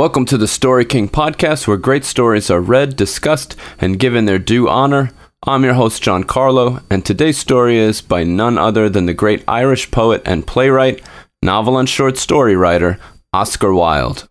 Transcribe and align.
Welcome 0.00 0.24
to 0.26 0.38
the 0.38 0.48
Story 0.48 0.86
King 0.86 1.10
podcast, 1.10 1.68
where 1.68 1.76
great 1.76 2.06
stories 2.06 2.50
are 2.50 2.62
read, 2.62 2.96
discussed, 2.96 3.54
and 3.78 3.98
given 3.98 4.24
their 4.24 4.38
due 4.38 4.66
honor. 4.66 5.10
I'm 5.42 5.62
your 5.62 5.74
host, 5.74 6.02
John 6.02 6.24
Carlo, 6.24 6.80
and 6.90 7.04
today's 7.04 7.36
story 7.36 7.76
is 7.76 8.00
by 8.00 8.24
none 8.24 8.56
other 8.56 8.88
than 8.88 9.04
the 9.04 9.12
great 9.12 9.44
Irish 9.46 9.90
poet 9.90 10.22
and 10.24 10.46
playwright, 10.46 11.02
novel 11.42 11.76
and 11.76 11.86
short 11.86 12.16
story 12.16 12.56
writer, 12.56 12.98
Oscar 13.34 13.74
Wilde. 13.74 14.26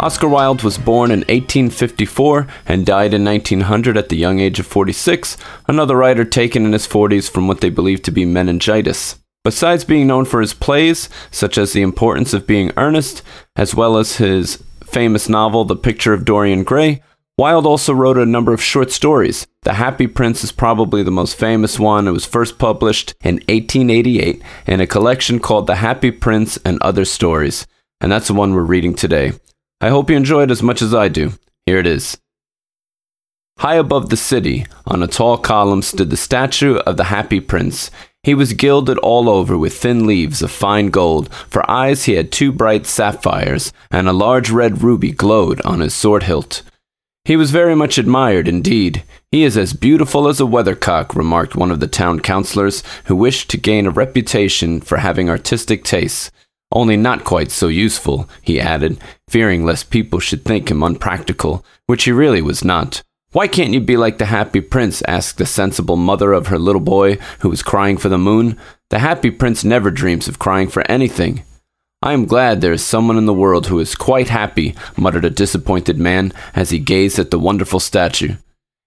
Oscar 0.00 0.28
Wilde 0.28 0.62
was 0.62 0.78
born 0.78 1.10
in 1.10 1.18
1854 1.20 2.46
and 2.64 2.86
died 2.86 3.12
in 3.12 3.22
1900 3.22 3.98
at 3.98 4.08
the 4.08 4.16
young 4.16 4.40
age 4.40 4.58
of 4.58 4.66
46, 4.66 5.36
another 5.68 5.94
writer 5.94 6.24
taken 6.24 6.64
in 6.64 6.72
his 6.72 6.88
40s 6.88 7.30
from 7.30 7.46
what 7.46 7.60
they 7.60 7.68
believe 7.68 8.00
to 8.04 8.10
be 8.10 8.24
meningitis. 8.24 9.18
Besides 9.44 9.84
being 9.84 10.06
known 10.06 10.24
for 10.24 10.40
his 10.40 10.54
plays, 10.54 11.10
such 11.30 11.58
as 11.58 11.74
The 11.74 11.82
Importance 11.82 12.32
of 12.32 12.46
Being 12.46 12.72
Earnest, 12.78 13.22
as 13.56 13.74
well 13.74 13.98
as 13.98 14.16
his 14.16 14.64
famous 14.82 15.28
novel 15.28 15.66
The 15.66 15.76
Picture 15.76 16.14
of 16.14 16.24
Dorian 16.24 16.64
Gray, 16.64 17.02
Wilde 17.36 17.66
also 17.66 17.92
wrote 17.92 18.16
a 18.16 18.24
number 18.24 18.54
of 18.54 18.62
short 18.62 18.90
stories. 18.90 19.46
The 19.64 19.74
Happy 19.74 20.06
Prince 20.06 20.42
is 20.42 20.50
probably 20.50 21.02
the 21.02 21.10
most 21.10 21.38
famous 21.38 21.78
one. 21.78 22.08
It 22.08 22.12
was 22.12 22.24
first 22.24 22.58
published 22.58 23.14
in 23.22 23.34
1888 23.50 24.40
in 24.66 24.80
a 24.80 24.86
collection 24.86 25.40
called 25.40 25.66
The 25.66 25.76
Happy 25.76 26.10
Prince 26.10 26.56
and 26.64 26.78
Other 26.80 27.04
Stories, 27.04 27.66
and 28.00 28.10
that's 28.10 28.28
the 28.28 28.34
one 28.34 28.54
we're 28.54 28.62
reading 28.62 28.94
today. 28.94 29.32
I 29.80 29.88
hope 29.88 30.10
you 30.10 30.16
enjoy 30.16 30.42
it 30.42 30.50
as 30.50 30.62
much 30.62 30.82
as 30.82 30.94
I 30.94 31.08
do. 31.08 31.32
Here 31.64 31.78
it 31.78 31.86
is. 31.86 32.18
High 33.58 33.76
above 33.76 34.10
the 34.10 34.16
city, 34.16 34.66
on 34.86 35.02
a 35.02 35.06
tall 35.06 35.38
column, 35.38 35.82
stood 35.82 36.10
the 36.10 36.16
statue 36.16 36.76
of 36.76 36.96
the 36.96 37.04
Happy 37.04 37.40
Prince. 37.40 37.90
He 38.22 38.34
was 38.34 38.52
gilded 38.52 38.98
all 38.98 39.28
over 39.28 39.56
with 39.56 39.76
thin 39.76 40.06
leaves 40.06 40.42
of 40.42 40.50
fine 40.50 40.88
gold. 40.88 41.32
For 41.48 41.70
eyes, 41.70 42.04
he 42.04 42.14
had 42.14 42.30
two 42.30 42.52
bright 42.52 42.86
sapphires, 42.86 43.72
and 43.90 44.08
a 44.08 44.12
large 44.12 44.50
red 44.50 44.82
ruby 44.82 45.12
glowed 45.12 45.60
on 45.62 45.80
his 45.80 45.94
sword 45.94 46.24
hilt. 46.24 46.62
He 47.24 47.36
was 47.36 47.50
very 47.50 47.74
much 47.74 47.96
admired 47.96 48.48
indeed. 48.48 49.04
He 49.30 49.44
is 49.44 49.56
as 49.56 49.72
beautiful 49.72 50.28
as 50.28 50.40
a 50.40 50.46
weathercock, 50.46 51.14
remarked 51.14 51.54
one 51.54 51.70
of 51.70 51.80
the 51.80 51.86
town 51.86 52.20
councillors, 52.20 52.82
who 53.04 53.16
wished 53.16 53.48
to 53.50 53.56
gain 53.56 53.86
a 53.86 53.90
reputation 53.90 54.80
for 54.80 54.98
having 54.98 55.30
artistic 55.30 55.84
tastes. 55.84 56.30
Only 56.72 56.96
not 56.96 57.24
quite 57.24 57.50
so 57.50 57.68
useful, 57.68 58.28
he 58.42 58.60
added, 58.60 59.00
fearing 59.28 59.64
lest 59.64 59.90
people 59.90 60.20
should 60.20 60.44
think 60.44 60.70
him 60.70 60.82
unpractical, 60.82 61.64
which 61.86 62.04
he 62.04 62.12
really 62.12 62.40
was 62.40 62.64
not. 62.64 63.02
Why 63.32 63.48
can't 63.48 63.72
you 63.72 63.80
be 63.80 63.96
like 63.96 64.18
the 64.18 64.26
happy 64.26 64.60
prince? 64.60 65.02
asked 65.08 65.38
the 65.38 65.46
sensible 65.46 65.96
mother 65.96 66.32
of 66.32 66.48
her 66.48 66.58
little 66.58 66.80
boy 66.80 67.18
who 67.40 67.48
was 67.48 67.62
crying 67.62 67.96
for 67.96 68.08
the 68.08 68.18
moon. 68.18 68.56
The 68.90 68.98
happy 68.98 69.30
prince 69.30 69.64
never 69.64 69.90
dreams 69.90 70.28
of 70.28 70.38
crying 70.38 70.68
for 70.68 70.88
anything. 70.90 71.44
I 72.02 72.12
am 72.12 72.24
glad 72.24 72.60
there 72.60 72.72
is 72.72 72.82
someone 72.84 73.18
in 73.18 73.26
the 73.26 73.34
world 73.34 73.66
who 73.66 73.78
is 73.78 73.94
quite 73.94 74.28
happy, 74.28 74.74
muttered 74.96 75.24
a 75.24 75.30
disappointed 75.30 75.98
man 75.98 76.32
as 76.54 76.70
he 76.70 76.78
gazed 76.78 77.18
at 77.18 77.30
the 77.30 77.38
wonderful 77.38 77.78
statue. 77.78 78.36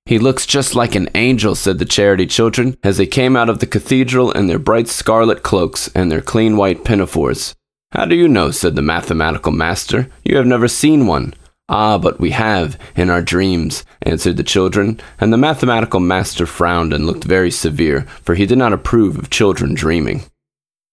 He 0.05 0.19
looks 0.19 0.45
just 0.45 0.75
like 0.75 0.95
an 0.95 1.09
angel, 1.15 1.55
said 1.55 1.79
the 1.79 1.85
charity 1.85 2.25
children 2.25 2.75
as 2.83 2.97
they 2.97 3.05
came 3.05 3.37
out 3.37 3.49
of 3.49 3.59
the 3.59 3.67
cathedral 3.67 4.31
in 4.31 4.47
their 4.47 4.59
bright 4.59 4.87
scarlet 4.87 5.43
cloaks 5.43 5.89
and 5.95 6.11
their 6.11 6.21
clean 6.21 6.57
white 6.57 6.83
pinafores. 6.83 7.55
How 7.93 8.05
do 8.05 8.15
you 8.15 8.27
know? 8.27 8.49
said 8.49 8.75
the 8.75 8.81
mathematical 8.81 9.51
master. 9.51 10.09
You 10.25 10.37
have 10.37 10.47
never 10.47 10.67
seen 10.67 11.05
one. 11.05 11.35
Ah, 11.69 11.99
but 11.99 12.19
we 12.19 12.31
have, 12.31 12.75
in 12.95 13.11
our 13.11 13.21
dreams, 13.21 13.85
answered 14.01 14.37
the 14.37 14.43
children, 14.43 14.99
and 15.19 15.31
the 15.31 15.37
mathematical 15.37 15.99
master 15.99 16.47
frowned 16.47 16.91
and 16.91 17.05
looked 17.05 17.23
very 17.23 17.51
severe, 17.51 18.01
for 18.23 18.33
he 18.33 18.47
did 18.47 18.57
not 18.57 18.73
approve 18.73 19.19
of 19.19 19.29
children 19.29 19.75
dreaming. 19.75 20.23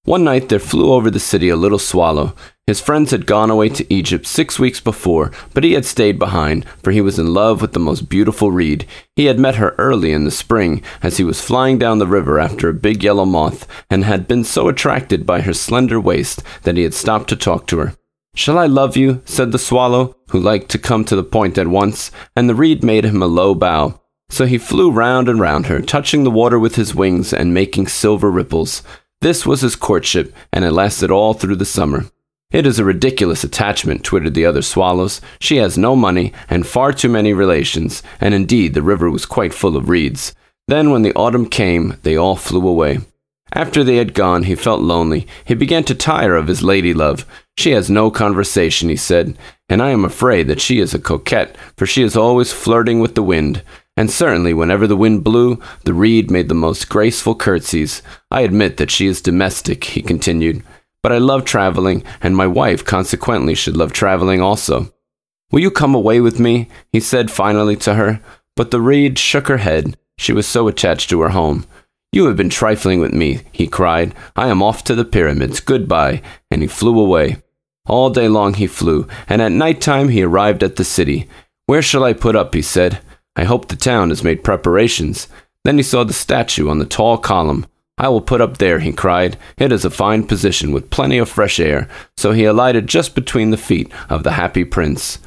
One 0.04 0.24
night 0.24 0.50
there 0.50 0.58
flew 0.58 0.92
over 0.92 1.10
the 1.10 1.18
city 1.18 1.48
a 1.48 1.56
little 1.56 1.78
swallow. 1.78 2.34
His 2.70 2.80
friends 2.80 3.10
had 3.10 3.26
gone 3.26 3.50
away 3.50 3.68
to 3.70 3.92
Egypt 3.92 4.28
six 4.28 4.60
weeks 4.60 4.78
before, 4.78 5.32
but 5.54 5.64
he 5.64 5.72
had 5.72 5.84
stayed 5.84 6.20
behind, 6.20 6.64
for 6.84 6.92
he 6.92 7.00
was 7.00 7.18
in 7.18 7.34
love 7.34 7.60
with 7.60 7.72
the 7.72 7.80
most 7.80 8.08
beautiful 8.08 8.52
reed. 8.52 8.86
He 9.16 9.24
had 9.24 9.40
met 9.40 9.56
her 9.56 9.74
early 9.76 10.12
in 10.12 10.22
the 10.22 10.30
spring, 10.30 10.80
as 11.02 11.16
he 11.16 11.24
was 11.24 11.40
flying 11.40 11.78
down 11.78 11.98
the 11.98 12.06
river 12.06 12.38
after 12.38 12.68
a 12.68 12.72
big 12.72 13.02
yellow 13.02 13.24
moth, 13.24 13.66
and 13.90 14.04
had 14.04 14.28
been 14.28 14.44
so 14.44 14.68
attracted 14.68 15.26
by 15.26 15.40
her 15.40 15.52
slender 15.52 16.00
waist 16.00 16.44
that 16.62 16.76
he 16.76 16.84
had 16.84 16.94
stopped 16.94 17.28
to 17.30 17.34
talk 17.34 17.66
to 17.66 17.78
her. 17.78 17.96
Shall 18.36 18.56
I 18.56 18.66
love 18.66 18.96
you? 18.96 19.20
said 19.24 19.50
the 19.50 19.58
swallow, 19.58 20.14
who 20.28 20.38
liked 20.38 20.70
to 20.70 20.78
come 20.78 21.04
to 21.06 21.16
the 21.16 21.24
point 21.24 21.58
at 21.58 21.66
once, 21.66 22.12
and 22.36 22.48
the 22.48 22.54
reed 22.54 22.84
made 22.84 23.04
him 23.04 23.20
a 23.20 23.26
low 23.26 23.52
bow. 23.52 24.00
So 24.28 24.46
he 24.46 24.58
flew 24.58 24.92
round 24.92 25.28
and 25.28 25.40
round 25.40 25.66
her, 25.66 25.80
touching 25.80 26.22
the 26.22 26.30
water 26.30 26.56
with 26.60 26.76
his 26.76 26.94
wings 26.94 27.32
and 27.32 27.52
making 27.52 27.88
silver 27.88 28.30
ripples. 28.30 28.84
This 29.22 29.44
was 29.44 29.62
his 29.62 29.74
courtship, 29.74 30.32
and 30.52 30.64
it 30.64 30.70
lasted 30.70 31.10
all 31.10 31.34
through 31.34 31.56
the 31.56 31.64
summer. 31.64 32.04
It 32.50 32.66
is 32.66 32.80
a 32.80 32.84
ridiculous 32.84 33.44
attachment, 33.44 34.02
twittered 34.02 34.34
the 34.34 34.44
other 34.44 34.62
swallows. 34.62 35.20
She 35.40 35.58
has 35.58 35.78
no 35.78 35.94
money 35.94 36.32
and 36.48 36.66
far 36.66 36.92
too 36.92 37.08
many 37.08 37.32
relations, 37.32 38.02
and 38.20 38.34
indeed 38.34 38.74
the 38.74 38.82
river 38.82 39.08
was 39.08 39.24
quite 39.24 39.54
full 39.54 39.76
of 39.76 39.88
reeds. 39.88 40.34
Then, 40.66 40.90
when 40.90 41.02
the 41.02 41.14
autumn 41.14 41.48
came, 41.48 41.96
they 42.02 42.16
all 42.16 42.36
flew 42.36 42.66
away. 42.66 43.00
After 43.52 43.82
they 43.82 43.96
had 43.96 44.14
gone, 44.14 44.44
he 44.44 44.54
felt 44.54 44.80
lonely. 44.80 45.26
He 45.44 45.54
began 45.54 45.84
to 45.84 45.94
tire 45.94 46.36
of 46.36 46.46
his 46.46 46.62
lady 46.62 46.94
love. 46.94 47.26
She 47.56 47.72
has 47.72 47.90
no 47.90 48.10
conversation, 48.10 48.88
he 48.88 48.96
said, 48.96 49.36
and 49.68 49.82
I 49.82 49.90
am 49.90 50.04
afraid 50.04 50.46
that 50.48 50.60
she 50.60 50.78
is 50.78 50.94
a 50.94 50.98
coquette, 50.98 51.56
for 51.76 51.86
she 51.86 52.02
is 52.02 52.16
always 52.16 52.52
flirting 52.52 53.00
with 53.00 53.14
the 53.14 53.22
wind. 53.22 53.62
And 53.96 54.10
certainly, 54.10 54.54
whenever 54.54 54.86
the 54.86 54.96
wind 54.96 55.24
blew, 55.24 55.60
the 55.84 55.94
reed 55.94 56.30
made 56.30 56.48
the 56.48 56.54
most 56.54 56.88
graceful 56.88 57.34
curtsies. 57.34 58.02
I 58.30 58.42
admit 58.42 58.76
that 58.76 58.90
she 58.90 59.06
is 59.06 59.20
domestic, 59.20 59.84
he 59.84 60.02
continued, 60.02 60.62
but 61.02 61.12
I 61.12 61.18
love 61.18 61.44
traveling, 61.44 62.04
and 62.20 62.36
my 62.36 62.46
wife 62.46 62.84
consequently 62.84 63.54
should 63.54 63.76
love 63.76 63.92
traveling 63.92 64.40
also. 64.40 64.92
Will 65.50 65.60
you 65.60 65.70
come 65.70 65.94
away 65.94 66.20
with 66.20 66.38
me? 66.38 66.68
he 66.92 67.00
said 67.00 67.30
finally 67.30 67.76
to 67.76 67.94
her. 67.94 68.20
But 68.56 68.70
the 68.70 68.80
reed 68.80 69.18
shook 69.18 69.48
her 69.48 69.58
head. 69.58 69.96
She 70.18 70.32
was 70.32 70.46
so 70.46 70.68
attached 70.68 71.08
to 71.10 71.20
her 71.22 71.30
home. 71.30 71.66
You 72.12 72.26
have 72.26 72.36
been 72.36 72.50
trifling 72.50 73.00
with 73.00 73.12
me, 73.12 73.40
he 73.52 73.66
cried. 73.66 74.14
I 74.36 74.48
am 74.48 74.62
off 74.62 74.84
to 74.84 74.94
the 74.94 75.04
pyramids. 75.04 75.60
Goodbye. 75.60 76.22
And 76.50 76.60
he 76.60 76.68
flew 76.68 77.00
away. 77.00 77.42
All 77.86 78.10
day 78.10 78.28
long 78.28 78.54
he 78.54 78.66
flew, 78.66 79.08
and 79.28 79.40
at 79.40 79.52
night 79.52 79.80
time 79.80 80.08
he 80.08 80.22
arrived 80.22 80.62
at 80.62 80.76
the 80.76 80.84
city. 80.84 81.28
Where 81.66 81.82
shall 81.82 82.04
I 82.04 82.12
put 82.12 82.36
up? 82.36 82.54
he 82.54 82.62
said. 82.62 83.00
I 83.36 83.44
hope 83.44 83.68
the 83.68 83.76
town 83.76 84.10
has 84.10 84.24
made 84.24 84.44
preparations. 84.44 85.28
Then 85.64 85.76
he 85.76 85.82
saw 85.82 86.04
the 86.04 86.12
statue 86.12 86.68
on 86.68 86.78
the 86.78 86.84
tall 86.84 87.16
column. 87.16 87.66
I 88.00 88.08
will 88.08 88.22
put 88.22 88.40
up 88.40 88.56
there, 88.56 88.78
he 88.78 88.92
cried. 88.92 89.36
It 89.58 89.72
is 89.72 89.84
a 89.84 89.90
fine 89.90 90.26
position, 90.26 90.72
with 90.72 90.88
plenty 90.88 91.18
of 91.18 91.28
fresh 91.28 91.60
air. 91.60 91.86
So 92.16 92.32
he 92.32 92.46
alighted 92.46 92.86
just 92.86 93.14
between 93.14 93.50
the 93.50 93.58
feet 93.58 93.92
of 94.08 94.22
the 94.22 94.32
happy 94.32 94.64
prince. 94.64 95.18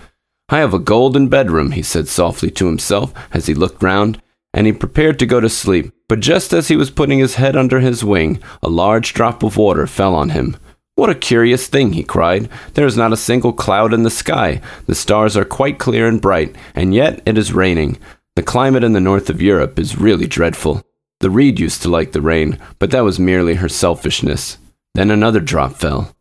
I 0.49 0.57
have 0.57 0.73
a 0.73 0.79
golden 0.79 1.27
bedroom, 1.27 1.73
he 1.73 1.83
said 1.83 2.07
softly 2.07 2.49
to 2.49 2.65
himself 2.65 3.13
as 3.31 3.45
he 3.45 3.53
looked 3.53 3.83
round, 3.83 4.19
and 4.55 4.65
he 4.65 4.73
prepared 4.73 5.19
to 5.19 5.27
go 5.27 5.39
to 5.39 5.49
sleep. 5.49 5.93
But 6.09 6.19
just 6.19 6.51
as 6.51 6.67
he 6.67 6.75
was 6.75 6.89
putting 6.89 7.19
his 7.19 7.35
head 7.35 7.55
under 7.55 7.79
his 7.79 8.03
wing, 8.03 8.41
a 8.63 8.69
large 8.69 9.13
drop 9.13 9.43
of 9.43 9.55
water 9.55 9.85
fell 9.85 10.15
on 10.15 10.31
him. 10.31 10.57
What 10.95 11.11
a 11.11 11.15
curious 11.15 11.67
thing, 11.67 11.93
he 11.93 12.03
cried. 12.03 12.49
There 12.73 12.87
is 12.87 12.97
not 12.97 13.13
a 13.13 13.17
single 13.17 13.53
cloud 13.53 13.93
in 13.93 14.01
the 14.01 14.09
sky. 14.09 14.61
The 14.87 14.95
stars 14.95 15.37
are 15.37 15.45
quite 15.45 15.77
clear 15.77 16.07
and 16.07 16.19
bright, 16.19 16.55
and 16.73 16.95
yet 16.95 17.21
it 17.27 17.37
is 17.37 17.53
raining. 17.53 17.99
The 18.35 18.41
climate 18.41 18.83
in 18.83 18.93
the 18.93 18.99
north 18.99 19.29
of 19.29 19.43
Europe 19.43 19.77
is 19.77 19.99
really 19.99 20.25
dreadful. 20.25 20.83
The 21.23 21.29
reed 21.29 21.57
used 21.57 21.81
to 21.83 21.89
like 21.89 22.11
the 22.11 22.19
rain, 22.19 22.59
but 22.79 22.91
that 22.91 23.05
was 23.05 23.17
merely 23.17 23.53
her 23.53 23.69
selfishness. 23.69 24.57
Then 24.93 25.09
another 25.09 25.39
drop 25.39 25.75
fell. 25.77 26.13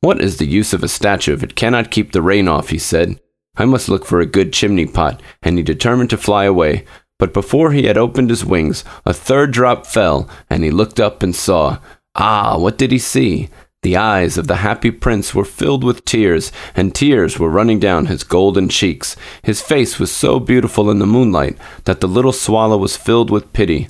What 0.00 0.18
is 0.18 0.38
the 0.38 0.46
use 0.46 0.72
of 0.72 0.82
a 0.82 0.88
statue 0.88 1.34
if 1.34 1.42
it 1.42 1.56
cannot 1.56 1.90
keep 1.90 2.12
the 2.12 2.22
rain 2.22 2.48
off? 2.48 2.70
he 2.70 2.78
said. 2.78 3.20
I 3.58 3.66
must 3.66 3.90
look 3.90 4.06
for 4.06 4.18
a 4.18 4.24
good 4.24 4.54
chimney 4.54 4.86
pot, 4.86 5.20
and 5.42 5.58
he 5.58 5.62
determined 5.62 6.08
to 6.08 6.16
fly 6.16 6.44
away. 6.44 6.86
But 7.18 7.34
before 7.34 7.72
he 7.72 7.84
had 7.84 7.98
opened 7.98 8.30
his 8.30 8.46
wings, 8.46 8.82
a 9.04 9.12
third 9.12 9.50
drop 9.50 9.84
fell, 9.84 10.26
and 10.48 10.64
he 10.64 10.70
looked 10.70 10.98
up 10.98 11.22
and 11.22 11.36
saw. 11.36 11.78
Ah, 12.14 12.56
what 12.56 12.78
did 12.78 12.92
he 12.92 12.98
see? 12.98 13.50
The 13.82 13.98
eyes 13.98 14.38
of 14.38 14.46
the 14.46 14.64
happy 14.64 14.90
prince 14.90 15.34
were 15.34 15.44
filled 15.44 15.84
with 15.84 16.06
tears, 16.06 16.50
and 16.74 16.94
tears 16.94 17.38
were 17.38 17.50
running 17.50 17.78
down 17.78 18.06
his 18.06 18.24
golden 18.24 18.70
cheeks. 18.70 19.16
His 19.42 19.60
face 19.60 19.98
was 19.98 20.10
so 20.10 20.40
beautiful 20.40 20.90
in 20.90 20.98
the 20.98 21.04
moonlight 21.04 21.58
that 21.84 22.00
the 22.00 22.08
little 22.08 22.32
swallow 22.32 22.78
was 22.78 22.96
filled 22.96 23.30
with 23.30 23.52
pity. 23.52 23.88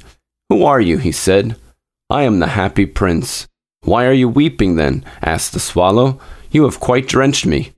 Who 0.48 0.64
are 0.64 0.80
you? 0.80 0.98
he 0.98 1.12
said. 1.12 1.56
I 2.08 2.22
am 2.22 2.38
the 2.38 2.48
happy 2.48 2.86
prince. 2.86 3.48
Why 3.82 4.06
are 4.06 4.12
you 4.12 4.28
weeping 4.28 4.76
then? 4.76 5.04
asked 5.22 5.52
the 5.52 5.60
swallow. 5.60 6.20
You 6.50 6.64
have 6.64 6.80
quite 6.80 7.08
drenched 7.08 7.46
me. 7.46 7.72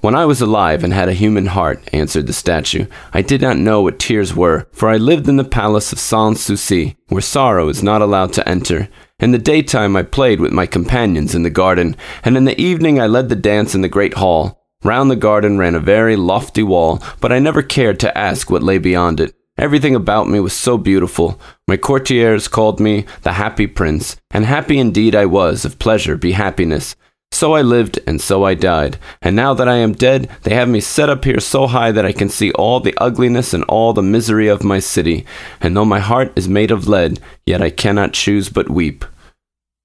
When 0.00 0.16
I 0.16 0.26
was 0.26 0.40
alive 0.40 0.82
and 0.82 0.92
had 0.92 1.08
a 1.08 1.14
human 1.14 1.46
heart, 1.46 1.80
answered 1.92 2.26
the 2.26 2.32
statue, 2.32 2.86
I 3.12 3.22
did 3.22 3.40
not 3.40 3.56
know 3.56 3.82
what 3.82 4.00
tears 4.00 4.34
were, 4.34 4.66
for 4.72 4.88
I 4.88 4.96
lived 4.96 5.28
in 5.28 5.36
the 5.36 5.44
palace 5.44 5.92
of 5.92 6.00
Sans 6.00 6.40
Souci, 6.40 6.96
where 7.08 7.20
sorrow 7.20 7.68
is 7.68 7.84
not 7.84 8.02
allowed 8.02 8.32
to 8.32 8.48
enter. 8.48 8.88
In 9.20 9.30
the 9.30 9.38
daytime 9.38 9.94
I 9.94 10.02
played 10.02 10.40
with 10.40 10.50
my 10.50 10.66
companions 10.66 11.36
in 11.36 11.44
the 11.44 11.50
garden, 11.50 11.96
and 12.24 12.36
in 12.36 12.46
the 12.46 12.60
evening 12.60 13.00
I 13.00 13.06
led 13.06 13.28
the 13.28 13.36
dance 13.36 13.76
in 13.76 13.82
the 13.82 13.88
great 13.88 14.14
hall. 14.14 14.66
Round 14.82 15.08
the 15.08 15.16
garden 15.16 15.58
ran 15.58 15.76
a 15.76 15.80
very 15.80 16.16
lofty 16.16 16.64
wall, 16.64 17.00
but 17.20 17.30
I 17.30 17.38
never 17.38 17.62
cared 17.62 18.00
to 18.00 18.18
ask 18.18 18.50
what 18.50 18.64
lay 18.64 18.78
beyond 18.78 19.20
it. 19.20 19.36
Everything 19.58 19.94
about 19.94 20.28
me 20.28 20.40
was 20.40 20.54
so 20.54 20.78
beautiful. 20.78 21.38
My 21.68 21.76
courtiers 21.76 22.48
called 22.48 22.80
me 22.80 23.04
the 23.22 23.34
happy 23.34 23.66
prince, 23.66 24.16
and 24.30 24.46
happy 24.46 24.78
indeed 24.78 25.14
I 25.14 25.26
was, 25.26 25.66
if 25.66 25.78
pleasure 25.78 26.16
be 26.16 26.32
happiness. 26.32 26.96
So 27.30 27.54
I 27.54 27.62
lived, 27.62 27.98
and 28.06 28.20
so 28.20 28.44
I 28.44 28.54
died. 28.54 28.98
And 29.20 29.36
now 29.36 29.52
that 29.54 29.68
I 29.68 29.76
am 29.76 29.92
dead, 29.92 30.30
they 30.42 30.54
have 30.54 30.68
me 30.68 30.80
set 30.80 31.10
up 31.10 31.24
here 31.24 31.40
so 31.40 31.66
high 31.66 31.92
that 31.92 32.04
I 32.06 32.12
can 32.12 32.28
see 32.28 32.50
all 32.52 32.80
the 32.80 32.94
ugliness 32.98 33.52
and 33.52 33.64
all 33.64 33.92
the 33.92 34.02
misery 34.02 34.48
of 34.48 34.64
my 34.64 34.78
city. 34.78 35.26
And 35.60 35.76
though 35.76 35.84
my 35.84 36.00
heart 36.00 36.32
is 36.34 36.48
made 36.48 36.70
of 36.70 36.88
lead, 36.88 37.20
yet 37.46 37.60
I 37.60 37.70
cannot 37.70 38.14
choose 38.14 38.48
but 38.48 38.70
weep. 38.70 39.04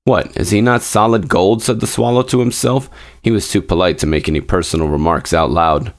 What, 0.06 0.36
is 0.38 0.52
he 0.52 0.62
not 0.62 0.82
solid 0.82 1.28
gold? 1.28 1.62
said 1.62 1.82
the 1.82 1.88
swallow 1.88 2.24
to 2.24 2.40
himself. 2.40 2.90
He 3.22 3.32
was 3.32 3.50
too 3.50 3.62
polite 3.62 3.98
to 4.00 4.08
make 4.08 4.30
any 4.30 4.40
personal 4.40 4.88
remarks 4.88 5.34
out 5.34 5.52
loud. 5.52 5.94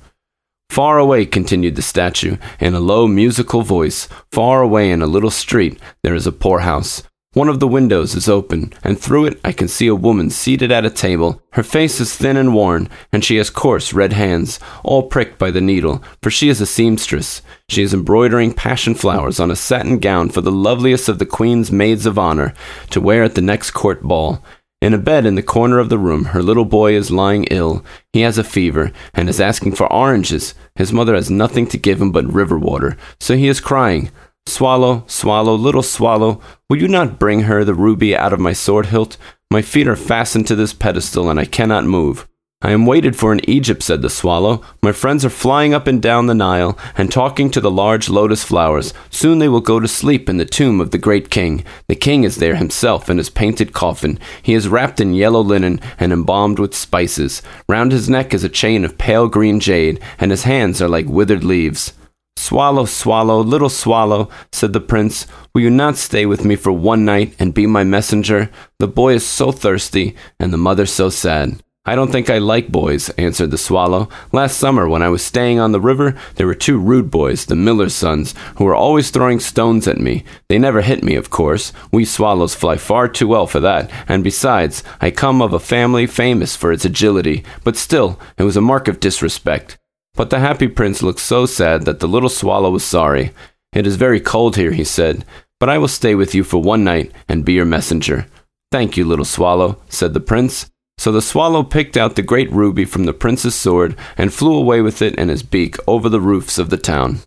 Far 0.71 0.99
away, 0.99 1.27
continued 1.27 1.77
the 1.77 1.83
statue, 1.83 2.37
in 2.61 2.75
a 2.75 2.81
low 2.81 3.09
musical 3.09 3.63
voice, 3.63 4.07
far 4.31 4.63
away 4.63 4.91
in 4.91 5.03
a 5.03 5.07
little 5.07 5.31
street, 5.31 5.81
there 6.03 6.15
is 6.15 6.27
a 6.27 6.33
poorhouse. 6.33 7.03
One 7.35 7.49
of 7.49 7.61
the 7.61 7.69
windows 7.69 8.15
is 8.15 8.29
open, 8.29 8.73
and 8.83 8.99
through 8.99 9.27
it 9.27 9.41
I 9.45 9.53
can 9.53 9.69
see 9.69 9.87
a 9.87 9.95
woman 9.95 10.31
seated 10.31 10.73
at 10.73 10.87
a 10.87 10.91
table. 10.91 11.43
Her 11.53 11.63
face 11.63 12.01
is 12.01 12.17
thin 12.17 12.37
and 12.37 12.55
worn, 12.55 12.89
and 13.13 13.25
she 13.25 13.37
has 13.37 13.51
coarse 13.51 13.93
red 13.93 14.13
hands, 14.13 14.59
all 14.83 15.05
pricked 15.05 15.39
by 15.39 15.51
the 15.51 15.61
needle, 15.61 16.03
for 16.23 16.31
she 16.31 16.49
is 16.49 16.61
a 16.61 16.67
seamstress. 16.67 17.43
She 17.69 17.83
is 17.83 17.93
embroidering 17.93 18.55
passion 18.55 18.95
flowers 18.95 19.39
on 19.39 19.51
a 19.51 19.57
satin 19.57 19.99
gown 19.99 20.31
for 20.31 20.41
the 20.41 20.51
loveliest 20.51 21.09
of 21.09 21.19
the 21.19 21.27
Queen's 21.27 21.71
maids 21.71 22.07
of 22.07 22.19
honor 22.19 22.55
to 22.91 23.01
wear 23.01 23.23
at 23.23 23.35
the 23.35 23.43
next 23.43 23.73
court 23.73 24.03
ball. 24.03 24.43
In 24.81 24.95
a 24.95 24.99
bed 24.99 25.27
in 25.27 25.35
the 25.35 25.43
corner 25.43 25.81
of 25.81 25.89
the 25.89 25.99
room, 25.99 26.27
her 26.27 26.43
little 26.43 26.65
boy 26.65 26.95
is 26.95 27.11
lying 27.11 27.45
ill. 27.51 27.85
He 28.13 28.21
has 28.21 28.39
a 28.39 28.45
fever, 28.45 28.93
and 29.13 29.29
is 29.29 29.41
asking 29.41 29.75
for 29.75 29.93
oranges. 29.93 30.55
His 30.77 30.93
mother 30.93 31.17
has 31.17 31.29
nothing 31.29 31.67
to 31.69 31.77
give 31.77 32.01
him 32.01 32.13
but 32.13 32.33
river 32.33 32.57
water, 32.57 32.97
so 33.19 33.37
he 33.37 33.49
is 33.49 33.61
crying. 33.61 34.13
Swallow, 34.47 35.03
swallow, 35.09 35.57
little 35.57 35.83
swallow, 35.83 36.41
will 36.71 36.81
you 36.81 36.87
not 36.87 37.19
bring 37.19 37.41
her 37.41 37.65
the 37.65 37.75
ruby 37.75 38.17
out 38.17 38.33
of 38.33 38.39
my 38.39 38.53
sword 38.53 38.87
hilt? 38.87 39.17
My 39.51 39.63
feet 39.63 39.89
are 39.89 39.97
fastened 39.97 40.47
to 40.47 40.55
this 40.55 40.73
pedestal, 40.73 41.29
and 41.29 41.41
I 41.41 41.45
cannot 41.45 41.85
move. 41.85 42.29
I 42.61 42.73
am 42.73 42.87
waited 42.87 43.15
for 43.15 43.33
in 43.33 43.49
Egypt, 43.49 43.85
said 43.85 44.03
the 44.03 44.11
swallow. 44.11 44.65
My 44.83 44.91
friends 44.91 45.25
are 45.25 45.31
flying 45.31 45.73
up 45.73 45.87
and 45.87 46.03
down 46.03 46.27
the 46.27 46.35
Nile, 46.35 46.77
and 46.97 47.09
talking 47.09 47.53
to 47.53 47.61
the 47.61 47.71
large 47.71 48.09
lotus 48.09 48.43
flowers. 48.43 48.93
Soon 49.11 49.39
they 49.39 49.49
will 49.49 49.61
go 49.61 49.79
to 49.79 49.87
sleep 49.87 50.29
in 50.29 50.39
the 50.39 50.45
tomb 50.45 50.81
of 50.81 50.91
the 50.91 50.99
great 50.99 51.31
king. 51.31 51.65
The 51.87 51.95
king 51.95 52.25
is 52.25 52.39
there 52.39 52.57
himself 52.57 53.09
in 53.09 53.19
his 53.19 53.31
painted 53.31 53.73
coffin. 53.73 54.19
He 54.43 54.55
is 54.55 54.67
wrapped 54.67 55.01
in 55.01 55.15
yellow 55.15 55.41
linen 55.41 55.81
and 56.01 56.13
embalmed 56.13 56.59
with 56.59 56.75
spices. 56.75 57.43
Round 57.69 57.93
his 57.93 58.11
neck 58.11 58.35
is 58.35 58.43
a 58.43 58.49
chain 58.49 58.85
of 58.85 58.99
pale 58.99 59.29
green 59.29 59.61
jade, 59.61 60.01
and 60.19 60.33
his 60.33 60.43
hands 60.43 60.83
are 60.83 60.89
like 60.89 61.07
withered 61.07 61.45
leaves. 61.45 61.93
Swallow, 62.37 62.87
swallow, 62.87 63.41
little 63.41 63.69
swallow, 63.69 64.31
said 64.51 64.73
the 64.73 64.81
prince, 64.81 65.29
will 65.55 65.63
you 65.63 65.71
not 65.71 65.97
stay 65.97 66.27
with 66.27 66.45
me 66.45 66.57
for 66.57 66.73
one 66.73 67.05
night 67.05 67.37
and 67.39 67.55
be 67.55 67.69
my 67.69 67.85
messenger? 67.85 68.51
The 68.81 68.89
boy 68.89 69.15
is 69.15 69.25
so 69.25 69.53
thirsty, 69.53 70.17
and 70.41 70.53
the 70.53 70.59
mother 70.59 70.87
so 70.87 71.09
sad. 71.09 71.63
I 71.89 71.95
don't 71.95 72.13
think 72.13 72.29
I 72.29 72.37
like 72.37 72.69
boys, 72.69 73.09
answered 73.17 73.51
the 73.51 73.57
swallow. 73.57 74.11
Last 74.31 74.59
summer, 74.59 74.87
when 74.87 75.01
I 75.01 75.09
was 75.09 75.25
staying 75.25 75.59
on 75.59 75.73
the 75.73 75.81
river, 75.81 76.15
there 76.35 76.47
were 76.47 76.55
two 76.55 76.79
rude 76.79 77.11
boys, 77.11 77.47
the 77.47 77.57
miller's 77.57 77.95
sons, 77.95 78.35
who 78.57 78.65
were 78.65 78.75
always 78.75 79.11
throwing 79.11 79.41
stones 79.41 79.89
at 79.89 79.97
me. 79.97 80.23
They 80.51 80.59
never 80.59 80.83
hit 80.83 81.03
me, 81.03 81.15
of 81.15 81.31
course. 81.31 81.73
We 81.91 82.05
swallows 82.05 82.55
fly 82.55 82.77
far 82.77 83.09
too 83.09 83.29
well 83.29 83.47
for 83.47 83.59
that, 83.61 83.91
and 84.07 84.23
besides, 84.23 84.85
I 85.01 85.11
come 85.11 85.41
of 85.41 85.55
a 85.55 85.59
family 85.59 86.07
famous 86.07 86.55
for 86.55 86.73
its 86.73 86.85
agility, 86.85 87.43
but 87.65 87.75
still, 87.75 88.21
it 88.37 88.43
was 88.43 88.59
a 88.59 88.61
mark 88.61 88.87
of 88.87 89.01
disrespect. 89.01 89.79
But 90.13 90.29
the 90.29 90.41
happy 90.41 90.69
prince 90.69 91.03
looked 91.03 91.21
so 91.21 91.47
sad 91.47 91.87
that 91.87 92.01
the 92.01 92.07
little 92.07 92.29
swallow 92.29 92.71
was 92.71 92.85
sorry. 92.85 93.33
It 93.73 93.87
is 93.87 93.97
very 93.97 94.21
cold 94.21 94.57
here, 94.57 94.73
he 94.73 94.85
said, 94.85 95.25
but 95.59 95.71
I 95.71 95.79
will 95.79 95.89
stay 95.89 96.15
with 96.15 96.35
you 96.35 96.45
for 96.45 96.61
one 96.61 96.85
night 96.85 97.13
and 97.31 97.47
be 97.47 97.55
your 97.55 97.65
messenger. 97.65 98.27
Thank 98.71 98.99
you, 98.99 99.07
little 99.07 99.25
swallow, 99.25 99.81
said 99.89 100.13
the 100.13 100.21
prince. 100.21 100.71
So 100.99 101.13
the 101.13 101.23
swallow 101.23 101.63
picked 101.63 101.97
out 101.97 102.17
the 102.17 102.23
great 102.23 102.51
ruby 102.53 102.85
from 102.85 103.05
the 103.05 103.15
prince's 103.15 103.55
sword 103.55 103.97
and 104.17 104.35
flew 104.35 104.55
away 104.55 104.83
with 104.83 105.01
it 105.01 105.15
in 105.15 105.29
his 105.29 105.43
beak 105.43 105.77
over 105.87 106.09
the 106.09 106.21
roofs 106.21 106.59
of 106.59 106.71
the 106.71 106.77
town. 106.77 107.21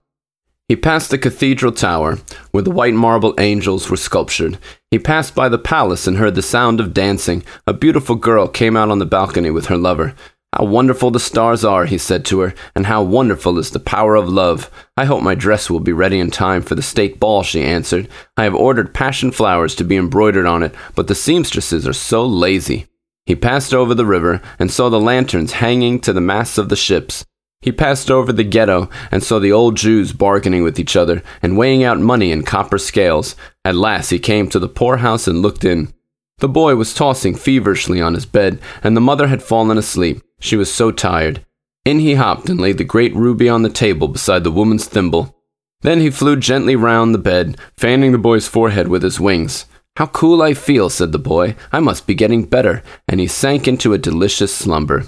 He 0.68 0.75
passed 0.75 1.09
the 1.09 1.18
cathedral 1.18 1.71
tower, 1.71 2.19
where 2.51 2.63
the 2.63 2.71
white 2.71 2.94
marble 2.94 3.33
angels 3.39 3.89
were 3.89 3.97
sculptured. 3.97 4.57
He 4.89 5.00
passed 5.00 5.35
by 5.35 5.50
the 5.50 5.57
palace 5.57 6.07
and 6.07 6.18
heard 6.18 6.35
the 6.35 6.41
sound 6.41 6.79
of 6.79 6.94
dancing. 6.94 7.44
A 7.65 7.73
beautiful 7.73 8.15
girl 8.15 8.47
came 8.47 8.77
out 8.77 8.89
on 8.89 9.00
the 9.00 9.06
balcony 9.06 9.51
with 9.51 9.65
her 9.65 9.77
lover. 9.77 10.15
How 10.53 10.65
wonderful 10.65 11.12
the 11.12 11.19
stars 11.19 11.63
are, 11.63 11.85
he 11.85 11.97
said 11.97 12.25
to 12.25 12.41
her, 12.41 12.53
and 12.75 12.85
how 12.85 13.03
wonderful 13.03 13.57
is 13.57 13.71
the 13.71 13.79
power 13.79 14.15
of 14.15 14.27
love. 14.27 14.69
I 14.97 15.06
hope 15.06 15.24
my 15.24 15.35
dress 15.35 15.69
will 15.69 15.79
be 15.79 15.94
ready 15.94 16.19
in 16.19 16.29
time 16.29 16.62
for 16.62 16.75
the 16.75 16.81
state 16.81 17.21
ball, 17.21 17.44
she 17.44 17.63
answered. 17.63 18.09
I 18.35 18.44
have 18.44 18.56
ordered 18.56 18.94
passion 18.94 19.31
flowers 19.31 19.75
to 19.75 19.85
be 19.85 19.95
embroidered 19.95 20.45
on 20.45 20.62
it, 20.62 20.75
but 20.94 21.07
the 21.07 21.15
seamstresses 21.15 21.88
are 21.88 21.94
so 21.94 22.25
lazy. 22.25 22.88
He 23.25 23.35
passed 23.35 23.73
over 23.73 23.94
the 23.94 24.06
river 24.06 24.41
and 24.57 24.71
saw 24.71 24.89
the 24.89 25.00
lanterns 25.00 25.53
hanging 25.53 26.00
to 26.01 26.13
the 26.13 26.21
masts 26.21 26.57
of 26.57 26.69
the 26.69 26.75
ships. 26.75 27.25
He 27.62 27.71
passed 27.71 28.09
over 28.09 28.33
the 28.33 28.44
ghetto 28.44 28.89
and 29.12 29.23
saw 29.23 29.38
the 29.38 29.51
old 29.51 29.77
Jews 29.77 30.13
bargaining 30.13 30.63
with 30.63 30.79
each 30.79 30.95
other 30.95 31.21
and 31.44 31.57
weighing 31.57 31.83
out 31.83 32.00
money 32.00 32.31
in 32.31 32.44
copper 32.44 32.79
scales. 32.79 33.35
At 33.63 33.75
last 33.75 34.09
he 34.09 34.18
came 34.18 34.50
to 34.50 34.59
the 34.59 34.68
poorhouse 34.68 35.27
and 35.27 35.41
looked 35.41 35.63
in. 35.63 35.94
The 36.39 36.50
boy 36.50 36.75
was 36.75 36.95
tossing 36.95 37.35
feverishly 37.35 38.01
on 38.01 38.15
his 38.15 38.25
bed, 38.25 38.59
and 38.83 38.97
the 38.97 39.01
mother 39.01 39.27
had 39.27 39.44
fallen 39.44 39.77
asleep. 39.77 40.24
She 40.39 40.56
was 40.56 40.74
so 40.74 40.91
tired. 40.91 41.45
In 41.85 42.00
he 42.00 42.15
hopped 42.15 42.50
and 42.50 42.59
laid 42.59 42.79
the 42.79 42.83
great 42.83 43.15
ruby 43.15 43.47
on 43.47 43.62
the 43.62 43.69
table 43.69 44.07
beside 44.07 44.44
the 44.44 44.51
woman's 44.51 44.85
thimble. 44.85 45.38
Then 45.81 46.00
he 46.00 46.09
flew 46.09 46.35
gently 46.35 46.75
round 46.75 47.13
the 47.13 47.19
bed, 47.19 47.59
fanning 47.77 48.12
the 48.12 48.17
boy's 48.17 48.47
forehead 48.47 48.88
with 48.88 49.03
his 49.03 49.19
wings. 49.19 49.65
How 49.97 50.07
cool 50.07 50.41
I 50.41 50.53
feel, 50.53 50.89
said 50.89 51.11
the 51.11 51.19
boy. 51.19 51.55
I 51.71 51.79
must 51.79 52.07
be 52.07 52.15
getting 52.15 52.45
better, 52.45 52.81
and 53.07 53.19
he 53.19 53.27
sank 53.27 53.67
into 53.67 53.93
a 53.93 53.97
delicious 53.97 54.53
slumber. 54.53 55.05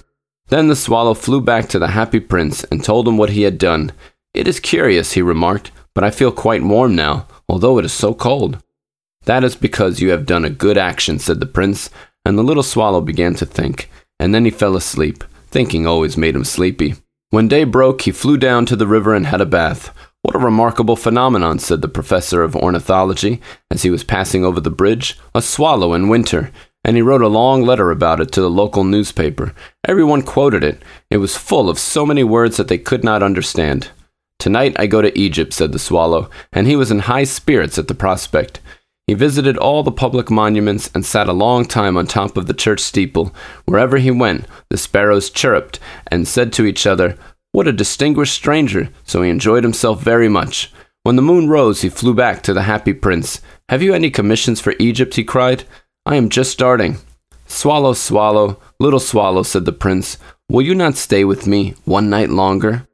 Then 0.48 0.68
the 0.68 0.76
swallow 0.76 1.14
flew 1.14 1.42
back 1.42 1.70
to 1.70 1.80
the 1.80 1.88
happy 1.88 2.20
prince 2.20 2.64
and 2.66 2.84
told 2.84 3.08
him 3.08 3.18
what 3.18 3.32
he 3.32 3.44
had 3.44 3.58
done. 3.58 3.92
It 4.34 4.48
is 4.48 4.60
curious, 4.60 5.14
he 5.14 5.22
remarked, 5.22 5.72
but 5.94 6.04
I 6.04 6.12
feel 6.12 6.32
quite 6.32 6.64
warm 6.64 6.96
now, 6.96 7.28
although 7.48 7.78
it 7.78 7.86
is 7.86 7.94
so 7.94 8.14
cold. 8.14 8.62
That 9.26 9.44
is 9.44 9.56
because 9.56 10.02
you 10.02 10.10
have 10.10 10.26
done 10.26 10.44
a 10.44 10.50
good 10.50 10.78
action, 10.78 11.18
said 11.18 11.40
the 11.40 11.46
prince, 11.46 11.90
and 12.26 12.38
the 12.38 12.44
little 12.44 12.64
swallow 12.64 13.00
began 13.00 13.36
to 13.36 13.46
think, 13.46 13.90
and 14.20 14.36
then 14.36 14.44
he 14.44 14.52
fell 14.52 14.76
asleep. 14.76 15.24
Thinking 15.48 15.88
always 15.88 16.18
made 16.18 16.36
him 16.36 16.44
sleepy. 16.44 16.96
When 17.30 17.48
day 17.48 17.64
broke, 17.64 18.02
he 18.02 18.12
flew 18.12 18.38
down 18.38 18.66
to 18.66 18.76
the 18.76 18.88
river 18.88 19.14
and 19.14 19.28
had 19.28 19.40
a 19.40 19.46
bath. 19.46 19.96
What 20.24 20.36
a 20.36 20.40
remarkable 20.40 20.96
phenomenon, 20.96 21.60
said 21.60 21.82
the 21.82 21.90
professor 21.90 22.44
of 22.44 22.56
ornithology 22.56 23.42
as 23.70 23.84
he 23.84 23.90
was 23.90 24.06
passing 24.06 24.46
over 24.46 24.62
the 24.62 24.72
bridge. 24.72 25.20
A 25.36 25.42
swallow 25.42 25.94
in 25.94 26.08
winter. 26.08 26.50
And 26.86 26.96
he 26.96 27.02
wrote 27.02 27.22
a 27.22 27.28
long 27.28 27.64
letter 27.64 27.92
about 27.92 28.22
it 28.22 28.32
to 28.32 28.42
the 28.42 28.50
local 28.50 28.86
newspaper. 28.86 29.54
Everyone 29.86 30.22
quoted 30.22 30.64
it. 30.64 30.82
It 31.10 31.18
was 31.18 31.36
full 31.36 31.70
of 31.70 31.78
so 31.78 32.06
many 32.06 32.24
words 32.24 32.56
that 32.56 32.70
they 32.70 32.78
could 32.78 33.04
not 33.04 33.22
understand. 33.22 33.90
Tonight 34.40 34.76
I 34.80 34.88
go 34.88 35.02
to 35.02 35.18
Egypt, 35.18 35.54
said 35.54 35.74
the 35.74 35.80
swallow, 35.80 36.30
and 36.54 36.68
he 36.68 36.76
was 36.78 36.90
in 36.90 37.00
high 37.00 37.26
spirits 37.26 37.78
at 37.78 37.90
the 37.90 37.94
prospect. 37.94 38.62
He 39.08 39.14
visited 39.14 39.58
all 39.58 39.84
the 39.84 39.92
public 39.92 40.32
monuments 40.32 40.90
and 40.96 41.06
sat 41.06 41.28
a 41.28 41.34
long 41.34 41.66
time 41.66 41.98
on 41.98 42.08
top 42.08 42.38
of 42.38 42.48
the 42.48 42.54
church 42.54 42.80
steeple. 42.80 43.36
Wherever 43.66 43.98
he 43.98 44.12
went, 44.12 44.46
the 44.70 44.78
sparrows 44.78 45.30
chirruped 45.30 45.80
and 46.08 46.28
said 46.28 46.54
to 46.54 46.66
each 46.66 46.88
other, 46.88 47.18
What 47.54 47.68
a 47.68 47.72
distinguished 47.72 48.34
stranger! 48.34 48.90
So 49.04 49.22
he 49.22 49.30
enjoyed 49.30 49.64
himself 49.64 50.02
very 50.02 50.28
much. 50.28 50.74
When 51.04 51.16
the 51.16 51.22
moon 51.22 51.48
rose, 51.50 51.82
he 51.82 51.90
flew 51.90 52.16
back 52.16 52.42
to 52.44 52.54
the 52.54 52.64
happy 52.64 52.94
prince. 52.94 53.42
Have 53.70 53.84
you 53.84 53.94
any 53.94 54.10
commissions 54.10 54.60
for 54.60 54.74
Egypt? 54.80 55.14
he 55.14 55.24
cried. 55.24 55.64
I 56.04 56.16
am 56.16 56.30
just 56.30 56.50
starting. 56.50 56.98
Swallow, 57.46 57.94
swallow, 57.94 58.60
little 58.80 59.00
swallow, 59.00 59.44
said 59.44 59.66
the 59.66 59.72
prince. 59.72 60.18
Will 60.50 60.64
you 60.64 60.74
not 60.74 60.96
stay 60.96 61.24
with 61.24 61.46
me 61.46 61.76
one 61.86 62.10
night 62.10 62.32
longer? 62.32 62.88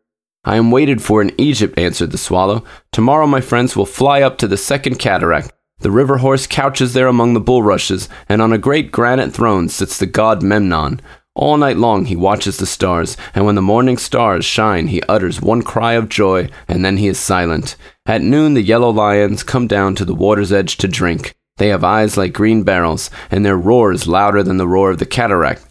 I 0.44 0.58
am 0.58 0.72
waited 0.72 1.01
for 1.01 1.22
in 1.22 1.32
Egypt, 1.38 1.80
answered 1.80 2.12
the 2.12 2.18
swallow. 2.18 2.66
Tomorrow 2.92 3.28
my 3.28 3.39
friends 3.39 3.78
will 3.78 3.86
fly 3.86 4.22
up 4.22 4.38
to 4.39 4.48
the 4.48 4.58
second 4.58 5.00
cataract. 5.00 5.54
The 5.80 5.92
river 5.92 6.18
horse 6.18 6.48
couches 6.48 6.92
there 6.92 7.08
among 7.08 7.34
the 7.34 7.39
bulrushes, 7.39 8.10
and 8.28 8.42
on 8.42 8.51
a 8.51 8.58
great 8.58 8.92
granite 8.92 9.32
throne 9.32 9.70
sits 9.70 9.98
the 9.98 10.06
god 10.06 10.44
Memnon. 10.44 11.00
All 11.39 11.55
night 11.55 11.77
long 11.77 12.03
he 12.03 12.17
watches 12.17 12.58
the 12.58 12.65
stars, 12.65 13.15
and 13.34 13.46
when 13.46 13.55
the 13.55 13.62
morning 13.62 13.98
stars 13.98 14.43
shine, 14.43 14.88
he 14.88 15.01
utters 15.03 15.41
one 15.41 15.62
cry 15.62 15.93
of 15.93 16.10
joy, 16.10 16.50
and 16.67 16.84
then 16.84 16.98
he 16.98 17.08
is 17.08 17.17
silent. 17.17 17.77
At 18.05 18.22
noon, 18.22 18.55
the 18.55 18.62
yellow 18.62 18.89
lions 18.89 19.41
come 19.41 19.65
down 19.65 19.96
to 19.96 20.03
the 20.03 20.13
water's 20.13 20.51
edge 20.51 20.75
to 20.79 20.88
drink. 20.89 21.34
They 21.55 21.69
have 21.69 21.81
eyes 21.81 22.17
like 22.17 22.34
green 22.34 22.63
beryls, 22.63 23.10
and 23.31 23.46
their 23.46 23.55
roar 23.55 23.93
is 23.93 24.05
louder 24.05 24.43
than 24.43 24.58
the 24.58 24.67
roar 24.67 24.91
of 24.91 25.00
the 25.00 25.05
cataract. 25.05 25.65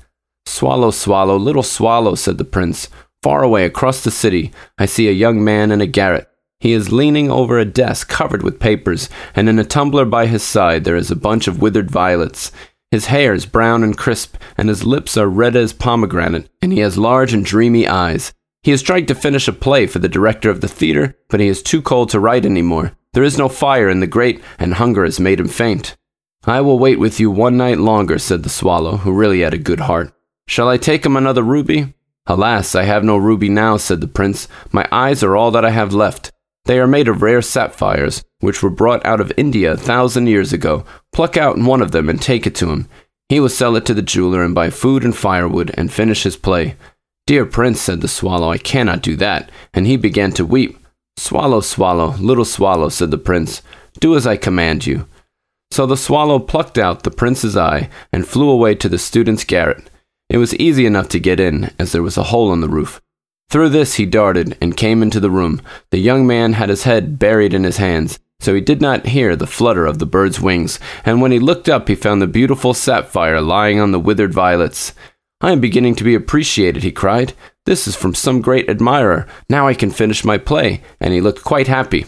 Swallow, 0.46 0.90
swallow, 0.90 1.36
little 1.36 1.62
swallow, 1.62 2.14
said 2.14 2.38
the 2.38 2.44
prince. 2.44 2.88
Far 3.22 3.42
away 3.42 3.66
across 3.66 4.02
the 4.02 4.10
city, 4.10 4.52
I 4.78 4.86
see 4.86 5.06
a 5.06 5.12
young 5.12 5.44
man 5.44 5.70
in 5.70 5.82
a 5.82 5.86
garret. 5.86 6.30
He 6.60 6.72
is 6.72 6.92
leaning 6.92 7.30
over 7.30 7.58
a 7.58 7.66
desk 7.66 8.08
covered 8.08 8.42
with 8.42 8.58
papers, 8.58 9.10
and 9.34 9.50
in 9.50 9.58
a 9.58 9.64
tumbler 9.64 10.06
by 10.06 10.28
his 10.28 10.42
side 10.42 10.84
there 10.84 10.96
is 10.96 11.10
a 11.10 11.14
bunch 11.16 11.46
of 11.46 11.60
withered 11.60 11.90
violets. 11.90 12.52
His 12.90 13.06
hair 13.06 13.34
is 13.34 13.44
brown 13.44 13.84
and 13.84 13.96
crisp, 13.96 14.36
and 14.56 14.68
his 14.68 14.84
lips 14.84 15.16
are 15.16 15.28
red 15.28 15.54
as 15.56 15.72
pomegranate, 15.72 16.48
and 16.62 16.72
he 16.72 16.78
has 16.80 16.96
large 16.96 17.34
and 17.34 17.44
dreamy 17.44 17.86
eyes. 17.86 18.32
He 18.62 18.70
has 18.70 18.82
tried 18.82 19.08
to 19.08 19.14
finish 19.14 19.46
a 19.46 19.52
play 19.52 19.86
for 19.86 19.98
the 19.98 20.08
director 20.08 20.48
of 20.48 20.60
the 20.62 20.68
theater, 20.68 21.16
but 21.28 21.40
he 21.40 21.48
is 21.48 21.62
too 21.62 21.82
cold 21.82 22.10
to 22.10 22.20
write 22.20 22.46
any 22.46 22.62
more. 22.62 22.92
There 23.12 23.22
is 23.22 23.38
no 23.38 23.48
fire 23.48 23.88
in 23.88 24.00
the 24.00 24.06
grate, 24.06 24.42
and 24.58 24.74
hunger 24.74 25.04
has 25.04 25.20
made 25.20 25.38
him 25.38 25.48
faint. 25.48 25.96
I 26.44 26.60
will 26.62 26.78
wait 26.78 26.98
with 26.98 27.20
you 27.20 27.30
one 27.30 27.56
night 27.56 27.78
longer, 27.78 28.18
said 28.18 28.42
the 28.42 28.48
swallow, 28.48 28.98
who 28.98 29.12
really 29.12 29.40
had 29.40 29.54
a 29.54 29.58
good 29.58 29.80
heart. 29.80 30.12
Shall 30.46 30.68
I 30.68 30.78
take 30.78 31.04
him 31.04 31.16
another 31.16 31.42
ruby? 31.42 31.94
Alas, 32.26 32.74
I 32.74 32.84
have 32.84 33.04
no 33.04 33.16
ruby 33.16 33.48
now, 33.48 33.76
said 33.76 34.00
the 34.00 34.08
prince. 34.08 34.48
My 34.72 34.86
eyes 34.90 35.22
are 35.22 35.36
all 35.36 35.50
that 35.50 35.64
I 35.64 35.70
have 35.70 35.92
left. 35.92 36.32
They 36.68 36.78
are 36.78 36.86
made 36.86 37.08
of 37.08 37.22
rare 37.22 37.40
sapphires, 37.40 38.22
which 38.40 38.62
were 38.62 38.68
brought 38.68 39.04
out 39.06 39.22
of 39.22 39.32
India 39.38 39.72
a 39.72 39.76
thousand 39.76 40.26
years 40.26 40.52
ago. 40.52 40.84
Pluck 41.14 41.38
out 41.38 41.56
one 41.56 41.80
of 41.80 41.92
them 41.92 42.10
and 42.10 42.20
take 42.20 42.46
it 42.46 42.54
to 42.56 42.70
him. 42.70 42.86
He 43.30 43.40
will 43.40 43.48
sell 43.48 43.74
it 43.74 43.86
to 43.86 43.94
the 43.94 44.02
jeweler 44.02 44.42
and 44.44 44.54
buy 44.54 44.68
food 44.68 45.02
and 45.02 45.16
firewood 45.16 45.74
and 45.78 45.90
finish 45.90 46.24
his 46.24 46.36
play. 46.36 46.76
Dear 47.26 47.46
prince, 47.46 47.80
said 47.80 48.02
the 48.02 48.08
swallow, 48.08 48.50
I 48.50 48.58
cannot 48.58 49.00
do 49.00 49.16
that. 49.16 49.50
And 49.72 49.86
he 49.86 49.96
began 49.96 50.30
to 50.32 50.44
weep. 50.44 50.78
Swallow, 51.16 51.62
swallow, 51.62 52.14
little 52.18 52.44
swallow, 52.44 52.90
said 52.90 53.10
the 53.10 53.16
prince, 53.16 53.62
do 53.98 54.14
as 54.14 54.26
I 54.26 54.36
command 54.36 54.86
you. 54.86 55.08
So 55.70 55.86
the 55.86 55.96
swallow 55.96 56.38
plucked 56.38 56.76
out 56.76 57.02
the 57.02 57.10
prince's 57.10 57.56
eye 57.56 57.88
and 58.12 58.28
flew 58.28 58.50
away 58.50 58.74
to 58.74 58.90
the 58.90 58.98
student's 58.98 59.44
garret. 59.44 59.88
It 60.28 60.36
was 60.36 60.54
easy 60.56 60.84
enough 60.84 61.08
to 61.10 61.18
get 61.18 61.40
in, 61.40 61.70
as 61.78 61.92
there 61.92 62.02
was 62.02 62.18
a 62.18 62.24
hole 62.24 62.52
in 62.52 62.60
the 62.60 62.68
roof. 62.68 63.00
Through 63.50 63.70
this 63.70 63.94
he 63.94 64.04
darted 64.04 64.58
and 64.60 64.76
came 64.76 65.02
into 65.02 65.20
the 65.20 65.30
room. 65.30 65.62
The 65.90 65.98
young 65.98 66.26
man 66.26 66.52
had 66.52 66.68
his 66.68 66.82
head 66.82 67.18
buried 67.18 67.54
in 67.54 67.64
his 67.64 67.78
hands, 67.78 68.18
so 68.40 68.54
he 68.54 68.60
did 68.60 68.82
not 68.82 69.06
hear 69.06 69.34
the 69.34 69.46
flutter 69.46 69.86
of 69.86 69.98
the 69.98 70.06
bird's 70.06 70.38
wings, 70.38 70.78
and 71.04 71.22
when 71.22 71.32
he 71.32 71.38
looked 71.38 71.68
up 71.68 71.88
he 71.88 71.94
found 71.94 72.20
the 72.20 72.26
beautiful 72.26 72.74
sapphire 72.74 73.40
lying 73.40 73.80
on 73.80 73.90
the 73.90 73.98
withered 73.98 74.34
violets. 74.34 74.92
I 75.40 75.52
am 75.52 75.60
beginning 75.60 75.94
to 75.96 76.04
be 76.04 76.14
appreciated, 76.14 76.82
he 76.82 76.92
cried. 76.92 77.32
This 77.64 77.88
is 77.88 77.96
from 77.96 78.14
some 78.14 78.42
great 78.42 78.68
admirer. 78.68 79.26
Now 79.48 79.66
I 79.66 79.74
can 79.74 79.90
finish 79.90 80.24
my 80.24 80.36
play, 80.36 80.82
and 81.00 81.14
he 81.14 81.20
looked 81.20 81.42
quite 81.42 81.68
happy. 81.68 82.06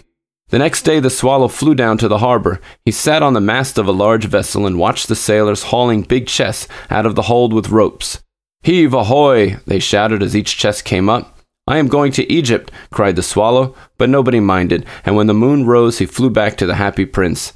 The 0.49 0.59
next 0.59 0.83
day 0.83 1.01
the 1.01 1.11
swallow 1.11 1.49
flew 1.49 1.75
down 1.75 1.97
to 1.99 2.09
the 2.09 2.19
harbor. 2.19 2.61
He 2.85 2.91
sat 2.91 3.23
on 3.23 3.35
the 3.35 3.41
mast 3.41 3.79
of 3.79 3.87
a 3.87 3.93
large 3.93 4.25
vessel 4.25 4.67
and 4.67 4.79
watched 4.79 5.09
the 5.09 5.17
sailors 5.17 5.65
hauling 5.65 6.03
big 6.03 6.27
chests 6.27 6.67
out 6.91 7.07
of 7.07 7.15
the 7.15 7.23
hold 7.23 7.53
with 7.55 7.71
ropes. 7.71 8.19
Heave 8.63 8.93
ahoy! 8.93 9.57
they 9.67 9.79
shouted 9.79 10.23
as 10.23 10.37
each 10.37 10.59
chest 10.59 10.85
came 10.85 11.09
up. 11.09 11.39
I 11.67 11.79
am 11.79 11.89
going 11.89 12.13
to 12.13 12.31
Egypt, 12.31 12.71
cried 12.91 13.17
the 13.17 13.23
swallow, 13.23 13.75
but 13.97 14.11
nobody 14.11 14.41
minded, 14.41 14.85
and 15.05 15.17
when 15.17 15.29
the 15.29 15.35
moon 15.35 15.67
rose 15.67 15.99
he 15.99 16.07
flew 16.07 16.29
back 16.29 16.57
to 16.59 16.67
the 16.67 16.75
happy 16.75 17.07
prince. 17.07 17.53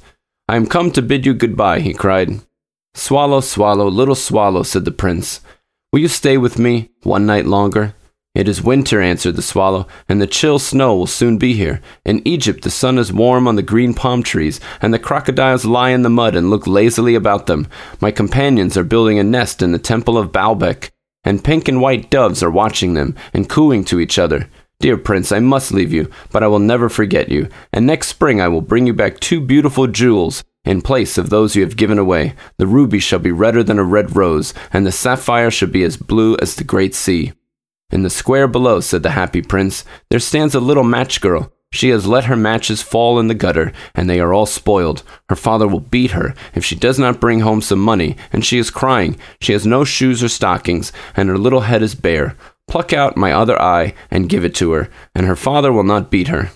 I 0.47 0.55
am 0.55 0.67
come 0.67 0.91
to 0.91 1.01
bid 1.01 1.25
you 1.25 1.33
good-bye, 1.33 1.81
he 1.81 1.93
cried. 1.93 2.39
Swallow, 2.95 3.41
swallow, 3.41 3.87
little 3.87 4.15
swallow, 4.15 4.63
said 4.63 4.85
the 4.85 4.91
prince. 4.91 5.41
Will 5.91 5.99
you 5.99 6.07
stay 6.07 6.37
with 6.37 6.57
me 6.57 6.89
one 7.03 7.25
night 7.25 7.45
longer? 7.45 7.93
It 8.33 8.49
is 8.49 8.61
winter, 8.61 8.99
answered 8.99 9.37
the 9.37 9.41
swallow, 9.41 9.87
and 10.09 10.21
the 10.21 10.27
chill 10.27 10.59
snow 10.59 10.95
will 10.95 11.07
soon 11.07 11.37
be 11.37 11.53
here. 11.53 11.81
In 12.03 12.21
Egypt 12.27 12.63
the 12.63 12.69
sun 12.69 12.97
is 12.97 13.13
warm 13.13 13.47
on 13.47 13.55
the 13.55 13.61
green 13.61 13.93
palm 13.93 14.23
trees, 14.23 14.59
and 14.81 14.93
the 14.93 14.99
crocodiles 14.99 15.65
lie 15.65 15.91
in 15.91 16.01
the 16.01 16.09
mud 16.09 16.35
and 16.35 16.49
look 16.49 16.67
lazily 16.67 17.15
about 17.15 17.45
them. 17.45 17.67
My 18.01 18.11
companions 18.11 18.75
are 18.75 18.83
building 18.83 19.19
a 19.19 19.23
nest 19.23 19.61
in 19.61 19.71
the 19.71 19.79
temple 19.79 20.17
of 20.17 20.33
Baalbec, 20.33 20.89
and 21.25 21.43
pink 21.43 21.67
and 21.67 21.81
white 21.81 22.09
doves 22.09 22.41
are 22.41 22.51
watching 22.51 22.93
them 22.93 23.15
and 23.33 23.49
cooing 23.49 23.83
to 23.85 23.99
each 23.99 24.17
other. 24.17 24.49
Dear 24.79 24.97
prince, 24.97 25.31
I 25.31 25.39
must 25.39 25.73
leave 25.73 25.91
you, 25.91 26.09
but 26.31 26.43
I 26.43 26.47
will 26.47 26.59
never 26.59 26.87
forget 26.87 27.29
you, 27.29 27.49
and 27.73 27.85
next 27.85 28.07
spring 28.07 28.39
I 28.39 28.47
will 28.47 28.61
bring 28.61 28.85
you 28.85 28.93
back 28.93 29.19
two 29.19 29.41
beautiful 29.41 29.87
jewels. 29.87 30.43
In 30.63 30.81
place 30.81 31.17
of 31.17 31.29
those 31.29 31.55
you 31.55 31.63
have 31.63 31.77
given 31.77 31.97
away, 31.97 32.35
the 32.57 32.67
ruby 32.67 32.99
shall 32.99 33.19
be 33.19 33.31
redder 33.31 33.63
than 33.63 33.79
a 33.79 33.83
red 33.83 34.15
rose, 34.15 34.53
and 34.71 34.85
the 34.85 34.91
sapphire 34.91 35.51
shall 35.51 35.69
be 35.69 35.83
as 35.83 35.97
blue 35.97 36.37
as 36.41 36.55
the 36.55 36.63
great 36.63 36.93
sea. 36.93 37.33
In 37.91 38.03
the 38.03 38.09
square 38.09 38.47
below, 38.47 38.79
said 38.79 39.03
the 39.03 39.11
happy 39.11 39.41
prince, 39.41 39.85
there 40.09 40.19
stands 40.19 40.55
a 40.55 40.59
little 40.59 40.83
match 40.83 41.21
girl. 41.21 41.51
She 41.75 41.89
has 41.89 42.07
let 42.07 42.23
her 42.23 42.37
matches 42.37 42.81
fall 42.81 43.19
in 43.19 43.27
the 43.27 43.33
gutter, 43.33 43.73
and 43.93 44.09
they 44.09 44.21
are 44.21 44.33
all 44.33 44.45
spoiled. 44.45 45.03
Her 45.27 45.35
father 45.35 45.67
will 45.67 45.81
beat 45.81 46.11
her 46.11 46.33
if 46.53 46.63
she 46.63 46.73
does 46.73 46.97
not 46.97 47.19
bring 47.19 47.41
home 47.41 47.59
some 47.59 47.81
money, 47.81 48.15
and 48.31 48.45
she 48.45 48.57
is 48.57 48.71
crying. 48.71 49.17
She 49.41 49.51
has 49.51 49.67
no 49.67 49.83
shoes 49.83 50.23
or 50.23 50.29
stockings, 50.29 50.93
and 51.17 51.27
her 51.27 51.37
little 51.37 51.61
head 51.61 51.83
is 51.83 51.93
bare. 51.93 52.37
Pluck 52.69 52.93
out 52.93 53.17
my 53.17 53.33
other 53.33 53.61
eye 53.61 53.93
and 54.09 54.29
give 54.29 54.45
it 54.45 54.55
to 54.55 54.71
her, 54.71 54.89
and 55.13 55.25
her 55.25 55.35
father 55.35 55.73
will 55.73 55.83
not 55.83 56.09
beat 56.09 56.29
her. 56.29 56.51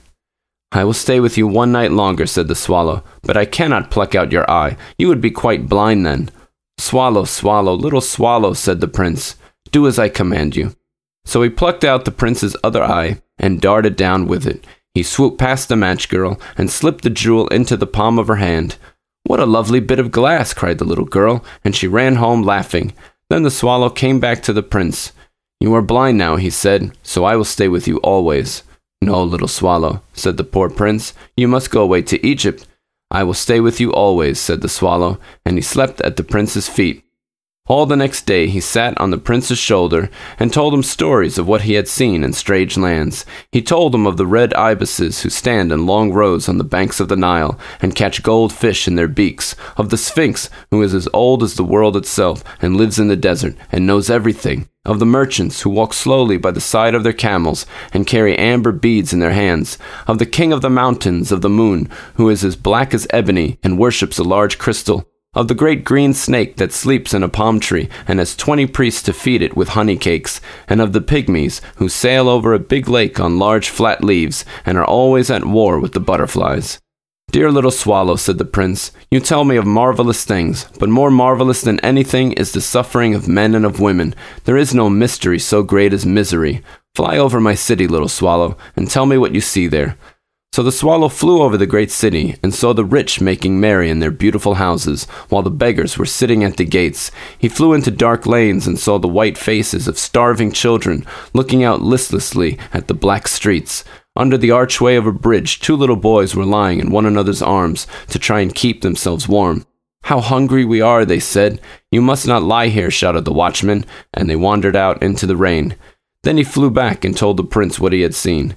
I 0.72 0.86
will 0.86 0.94
stay 0.94 1.20
with 1.20 1.38
you 1.38 1.48
one 1.48 1.74
night 1.74 1.92
longer, 1.92 2.26
said 2.26 2.48
the 2.48 2.56
swallow, 2.56 3.04
but 3.22 3.36
I 3.36 3.44
cannot 3.44 3.92
pluck 3.92 4.16
out 4.16 4.32
your 4.32 4.50
eye. 4.50 4.78
You 4.98 5.10
would 5.10 5.20
be 5.20 5.32
quite 5.32 5.68
blind 5.68 6.06
then. 6.06 6.30
Swallow, 6.78 7.26
swallow, 7.26 7.74
little 7.74 8.00
swallow, 8.00 8.54
said 8.54 8.80
the 8.80 8.88
prince. 8.88 9.36
Do 9.72 9.86
as 9.86 10.00
I 10.00 10.08
command 10.08 10.56
you. 10.56 10.78
So 11.26 11.42
he 11.42 11.50
plucked 11.50 11.84
out 11.84 12.06
the 12.06 12.12
prince's 12.12 12.56
other 12.64 12.82
eye 12.82 13.22
and 13.38 13.60
darted 13.60 13.98
down 13.98 14.26
with 14.26 14.48
it. 14.48 14.66
He 15.00 15.04
swooped 15.04 15.38
past 15.38 15.70
the 15.70 15.78
match 15.78 16.10
girl 16.10 16.38
and 16.58 16.70
slipped 16.70 17.06
the 17.06 17.10
jewel 17.10 17.48
into 17.48 17.78
the 17.78 17.88
palm 17.88 18.20
of 18.20 18.28
her 18.28 18.36
hand. 18.36 18.76
What 19.24 19.40
a 19.40 19.46
lovely 19.46 19.80
bit 19.80 19.98
of 19.98 20.12
glass! 20.12 20.54
cried 20.54 20.78
the 20.78 20.84
little 20.84 21.06
girl, 21.06 21.42
and 21.64 21.74
she 21.74 21.88
ran 21.88 22.16
home 22.16 22.42
laughing. 22.42 22.94
Then 23.30 23.44
the 23.44 23.50
swallow 23.50 23.90
came 23.90 24.20
back 24.20 24.44
to 24.44 24.52
the 24.52 24.62
prince. 24.62 25.14
You 25.62 25.74
are 25.76 25.82
blind 25.82 26.18
now, 26.18 26.36
he 26.36 26.50
said, 26.50 26.98
so 27.02 27.24
I 27.24 27.38
will 27.38 27.46
stay 27.46 27.70
with 27.70 27.88
you 27.88 28.00
always. 28.00 28.64
No, 29.02 29.24
little 29.24 29.48
swallow, 29.48 30.02
said 30.12 30.36
the 30.36 30.44
poor 30.44 30.70
prince, 30.70 31.14
you 31.38 31.48
must 31.48 31.72
go 31.72 31.82
away 31.82 32.02
to 32.02 32.28
Egypt. 32.28 32.68
I 33.10 33.24
will 33.24 33.34
stay 33.34 33.62
with 33.62 33.80
you 33.80 33.94
always, 33.94 34.38
said 34.38 34.60
the 34.60 34.68
swallow, 34.68 35.18
and 35.46 35.56
he 35.56 35.62
slept 35.62 36.02
at 36.02 36.18
the 36.18 36.26
prince's 36.26 36.68
feet. 36.68 37.06
All 37.70 37.86
the 37.86 37.96
next 37.96 38.26
day 38.26 38.48
he 38.48 38.62
sat 38.62 39.00
on 39.00 39.12
the 39.12 39.20
prince's 39.20 39.60
shoulder 39.60 40.10
and 40.40 40.52
told 40.52 40.74
him 40.74 40.82
stories 40.82 41.38
of 41.38 41.48
what 41.48 41.62
he 41.62 41.76
had 41.76 41.88
seen 41.88 42.24
in 42.24 42.34
strange 42.34 42.78
lands. 42.78 43.28
He 43.52 43.62
told 43.62 43.94
him 43.94 44.08
of 44.08 44.18
the 44.18 44.26
red 44.26 44.56
ibises 44.56 45.22
who 45.22 45.30
stand 45.30 45.72
in 45.72 45.86
long 45.86 46.12
rows 46.12 46.50
on 46.50 46.58
the 46.58 46.64
banks 46.64 47.00
of 47.00 47.10
the 47.10 47.16
Nile 47.16 47.60
and 47.80 47.94
catch 47.94 48.24
gold 48.24 48.52
fish 48.52 48.88
in 48.88 48.96
their 48.96 49.08
beaks, 49.08 49.56
of 49.78 49.90
the 49.90 49.98
Sphinx 49.98 50.50
who 50.72 50.82
is 50.82 50.96
as 50.96 51.08
old 51.14 51.44
as 51.44 51.54
the 51.54 51.64
world 51.64 51.96
itself 51.96 52.44
and 52.60 52.76
lives 52.76 52.98
in 52.98 53.08
the 53.08 53.16
desert 53.16 53.56
and 53.72 53.86
knows 53.86 54.10
everything, 54.10 54.68
of 54.84 54.98
the 54.98 55.06
merchants 55.06 55.62
who 55.62 55.70
walk 55.70 55.94
slowly 55.94 56.38
by 56.38 56.50
the 56.50 56.60
side 56.60 56.96
of 56.96 57.04
their 57.04 57.14
camels 57.14 57.68
and 57.94 58.08
carry 58.08 58.36
amber 58.36 58.72
beads 58.72 59.14
in 59.14 59.20
their 59.20 59.34
hands, 59.34 59.78
of 60.08 60.18
the 60.18 60.26
king 60.26 60.52
of 60.52 60.62
the 60.62 60.72
mountains 60.72 61.32
of 61.32 61.44
the 61.44 61.50
moon 61.50 61.88
who 62.16 62.30
is 62.30 62.44
as 62.44 62.56
black 62.56 62.96
as 62.96 63.06
ebony 63.12 63.60
and 63.62 63.78
worships 63.78 64.18
a 64.18 64.24
large 64.24 64.58
crystal 64.58 65.08
of 65.40 65.48
the 65.48 65.56
great 65.56 65.86
green 65.86 66.14
snake 66.14 66.58
that 66.58 66.74
sleeps 66.74 67.14
in 67.14 67.24
a 67.24 67.30
palm 67.30 67.62
tree 67.62 67.88
and 68.06 68.20
has 68.20 68.36
twenty 68.36 68.68
priests 68.68 69.02
to 69.02 69.14
feed 69.14 69.42
it 69.42 69.56
with 69.56 69.70
honey 69.70 69.96
cakes, 69.96 70.42
and 70.68 70.82
of 70.82 70.92
the 70.92 71.00
pygmies 71.00 71.62
who 71.78 71.88
sail 71.88 72.28
over 72.28 72.54
a 72.54 72.60
big 72.60 72.90
lake 72.90 73.22
on 73.22 73.40
large 73.40 73.70
flat 73.70 74.04
leaves 74.04 74.44
and 74.66 74.78
are 74.78 74.84
always 74.84 75.32
at 75.32 75.46
war 75.46 75.80
with 75.80 75.94
the 75.94 76.00
butterflies. 76.02 76.78
Dear 77.32 77.52
little 77.52 77.72
swallow, 77.72 78.18
said 78.18 78.38
the 78.38 78.44
prince, 78.44 78.92
you 79.10 79.22
tell 79.22 79.46
me 79.46 79.56
of 79.56 79.66
marvelous 79.66 80.26
things, 80.26 80.66
but 80.78 80.90
more 80.90 81.10
marvelous 81.10 81.62
than 81.62 81.80
anything 81.80 82.34
is 82.34 82.52
the 82.52 82.60
suffering 82.60 83.16
of 83.16 83.30
men 83.30 83.56
and 83.56 83.66
of 83.66 83.80
women. 83.80 84.16
There 84.44 84.58
is 84.58 84.74
no 84.74 84.90
mystery 84.90 85.40
so 85.40 85.64
great 85.64 85.94
as 85.94 86.06
misery. 86.06 86.62
Fly 86.96 87.18
over 87.18 87.40
my 87.40 87.56
city, 87.56 87.88
little 87.88 88.10
swallow, 88.10 88.58
and 88.76 88.90
tell 88.90 89.06
me 89.06 89.18
what 89.18 89.34
you 89.34 89.40
see 89.40 89.68
there. 89.68 89.96
So 90.52 90.64
the 90.64 90.72
swallow 90.72 91.10
flew 91.10 91.44
over 91.44 91.58
the 91.58 91.68
great 91.68 91.92
city, 91.92 92.36
and 92.42 92.54
saw 92.54 92.74
the 92.74 92.84
rich 92.84 93.22
making 93.22 93.60
merry 93.60 93.90
in 93.90 94.00
their 94.00 94.12
beautiful 94.12 94.56
houses, 94.56 95.06
while 95.30 95.44
the 95.44 95.52
beggars 95.52 95.98
were 95.98 96.06
sitting 96.06 96.44
at 96.44 96.58
the 96.58 96.66
gates. 96.66 97.12
He 97.38 97.48
flew 97.48 97.74
into 97.74 97.92
dark 97.92 98.26
lanes, 98.26 98.66
and 98.66 98.80
saw 98.80 98.98
the 98.98 99.08
white 99.08 99.38
faces 99.38 99.88
of 99.88 100.00
starving 100.00 100.52
children 100.52 101.06
looking 101.34 101.64
out 101.64 101.82
listlessly 101.82 102.58
at 102.74 102.88
the 102.88 102.96
black 102.96 103.28
streets. 103.28 103.84
Under 104.16 104.38
the 104.38 104.52
archway 104.52 104.96
of 104.96 105.06
a 105.06 105.12
bridge, 105.12 105.60
two 105.60 105.76
little 105.76 105.96
boys 105.96 106.36
were 106.36 106.46
lying 106.46 106.80
in 106.80 106.90
one 106.90 107.06
another's 107.06 107.44
arms 107.44 107.86
to 108.08 108.18
try 108.18 108.40
and 108.42 108.54
keep 108.54 108.82
themselves 108.82 109.30
warm. 109.30 109.66
How 110.04 110.20
hungry 110.20 110.66
we 110.66 110.82
are, 110.82 111.06
they 111.06 111.20
said. 111.20 111.62
You 111.92 112.02
must 112.02 112.28
not 112.28 112.42
lie 112.42 112.70
here, 112.70 112.90
shouted 112.90 113.24
the 113.24 113.32
watchman, 113.32 113.86
and 114.14 114.30
they 114.30 114.36
wandered 114.36 114.76
out 114.76 115.04
into 115.04 115.28
the 115.28 115.38
rain. 115.38 115.76
Then 116.24 116.38
he 116.38 116.44
flew 116.44 116.72
back 116.72 117.06
and 117.06 117.16
told 117.16 117.38
the 117.38 117.44
prince 117.44 117.80
what 117.80 117.94
he 117.94 118.02
had 118.02 118.16
seen. 118.16 118.56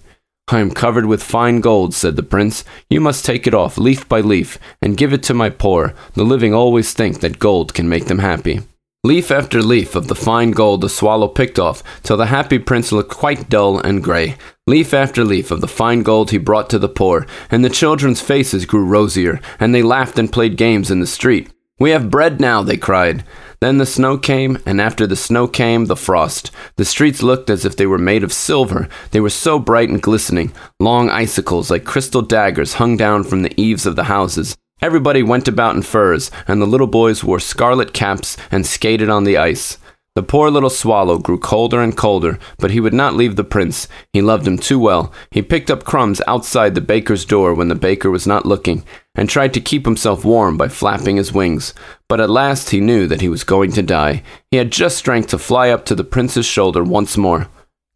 I 0.53 0.61
am 0.61 0.71
covered 0.71 1.07
with 1.07 1.23
fine 1.23 1.61
gold, 1.61 1.95
said 1.95 2.17
the 2.17 2.23
prince. 2.23 2.65
You 2.91 3.01
must 3.01 3.25
take 3.25 3.47
it 3.47 3.55
off, 3.55 3.79
leaf 3.79 4.07
by 4.09 4.21
leaf, 4.21 4.59
and 4.83 4.97
give 4.97 5.13
it 5.13 5.23
to 5.25 5.35
my 5.35 5.49
poor. 5.49 5.95
The 6.15 6.25
living 6.25 6.53
always 6.53 6.93
think 6.93 7.21
that 7.21 7.39
gold 7.39 7.73
can 7.73 7.89
make 7.89 8.05
them 8.05 8.19
happy. 8.19 8.61
Leaf 9.05 9.33
after 9.33 9.63
leaf 9.63 9.97
of 9.97 10.07
the 10.07 10.15
fine 10.15 10.53
gold 10.53 10.81
the 10.81 10.89
swallow 10.89 11.27
picked 11.27 11.59
off, 11.59 11.83
till 12.03 12.17
the 12.17 12.27
happy 12.27 12.59
prince 12.59 12.93
looked 12.93 13.11
quite 13.11 13.49
dull 13.49 13.79
and 13.79 14.05
grey. 14.05 14.37
Leaf 14.67 14.95
after 14.95 15.25
leaf 15.25 15.51
of 15.51 15.61
the 15.61 15.67
fine 15.67 16.03
gold 16.03 16.31
he 16.31 16.39
brought 16.39 16.71
to 16.71 16.79
the 16.79 16.89
poor, 16.89 17.27
and 17.51 17.65
the 17.65 17.71
children's 17.71 18.21
faces 18.21 18.67
grew 18.67 18.85
rosier, 18.85 19.41
and 19.59 19.75
they 19.75 19.83
laughed 19.83 20.19
and 20.19 20.33
played 20.33 20.57
games 20.57 20.91
in 20.91 21.01
the 21.01 21.07
street. 21.07 21.51
We 21.81 21.91
have 21.91 22.11
bread 22.11 22.41
now, 22.41 22.63
they 22.63 22.77
cried. 22.77 23.25
Then 23.63 23.79
the 23.79 23.87
snow 23.87 24.19
came, 24.19 24.59
and 24.67 24.81
after 24.81 25.07
the 25.07 25.15
snow 25.15 25.47
came 25.47 25.85
the 25.85 25.95
frost. 25.95 26.51
The 26.75 26.85
streets 26.85 27.23
looked 27.23 27.49
as 27.49 27.65
if 27.65 27.77
they 27.77 27.87
were 27.87 27.97
made 27.97 28.25
of 28.25 28.33
silver. 28.33 28.89
They 29.13 29.21
were 29.21 29.31
so 29.31 29.61
bright 29.61 29.89
and 29.89 30.03
glistening. 30.03 30.53
Long 30.81 31.09
icicles, 31.09 31.71
like 31.71 31.85
crystal 31.85 32.23
daggers, 32.23 32.75
hung 32.75 32.97
down 32.97 33.23
from 33.23 33.43
the 33.43 33.55
eaves 33.57 33.87
of 33.87 33.95
the 33.95 34.11
houses. 34.11 34.57
Everybody 34.81 35.23
went 35.23 35.47
about 35.47 35.77
in 35.77 35.83
furs, 35.83 36.29
and 36.49 36.61
the 36.61 36.67
little 36.67 36.89
boys 36.89 37.23
wore 37.23 37.39
scarlet 37.39 37.93
caps 37.93 38.37
and 38.51 38.67
skated 38.67 39.09
on 39.09 39.23
the 39.23 39.39
ice. 39.39 39.79
The 40.15 40.23
poor 40.23 40.51
little 40.51 40.69
swallow 40.69 41.17
grew 41.17 41.39
colder 41.39 41.81
and 41.81 41.97
colder, 41.97 42.39
but 42.59 42.71
he 42.71 42.81
would 42.81 42.93
not 42.93 43.15
leave 43.15 43.37
the 43.37 43.45
prince. 43.45 43.89
He 44.13 44.21
loved 44.21 44.47
him 44.47 44.59
too 44.59 44.79
well. 44.79 45.11
He 45.31 45.41
picked 45.41 45.71
up 45.71 45.85
crumbs 45.85 46.21
outside 46.27 46.75
the 46.75 46.83
baker's 46.83 47.25
door 47.25 47.55
when 47.55 47.69
the 47.69 47.75
baker 47.75 48.11
was 48.11 48.27
not 48.27 48.45
looking, 48.45 48.85
and 49.15 49.27
tried 49.27 49.55
to 49.55 49.61
keep 49.61 49.87
himself 49.87 50.23
warm 50.23 50.59
by 50.59 50.69
flapping 50.69 51.17
his 51.17 51.33
wings. 51.33 51.73
But 52.09 52.21
at 52.21 52.29
last 52.29 52.71
he 52.71 52.81
knew 52.81 53.07
that 53.07 53.23
he 53.23 53.31
was 53.31 53.43
going 53.43 53.73
to 53.73 53.83
die. 53.83 54.23
He 54.51 54.59
had 54.59 54.71
just 54.71 54.99
strength 54.99 55.31
to 55.31 55.39
fly 55.39 55.71
up 55.71 55.87
to 55.87 55.95
the 55.95 56.05
prince's 56.05 56.45
shoulder 56.45 56.85
once 56.85 57.17
more. 57.17 57.49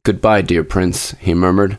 Goodbye, 0.02 0.40
dear 0.40 0.64
prince, 0.64 1.10
he 1.20 1.34
murmured. 1.34 1.78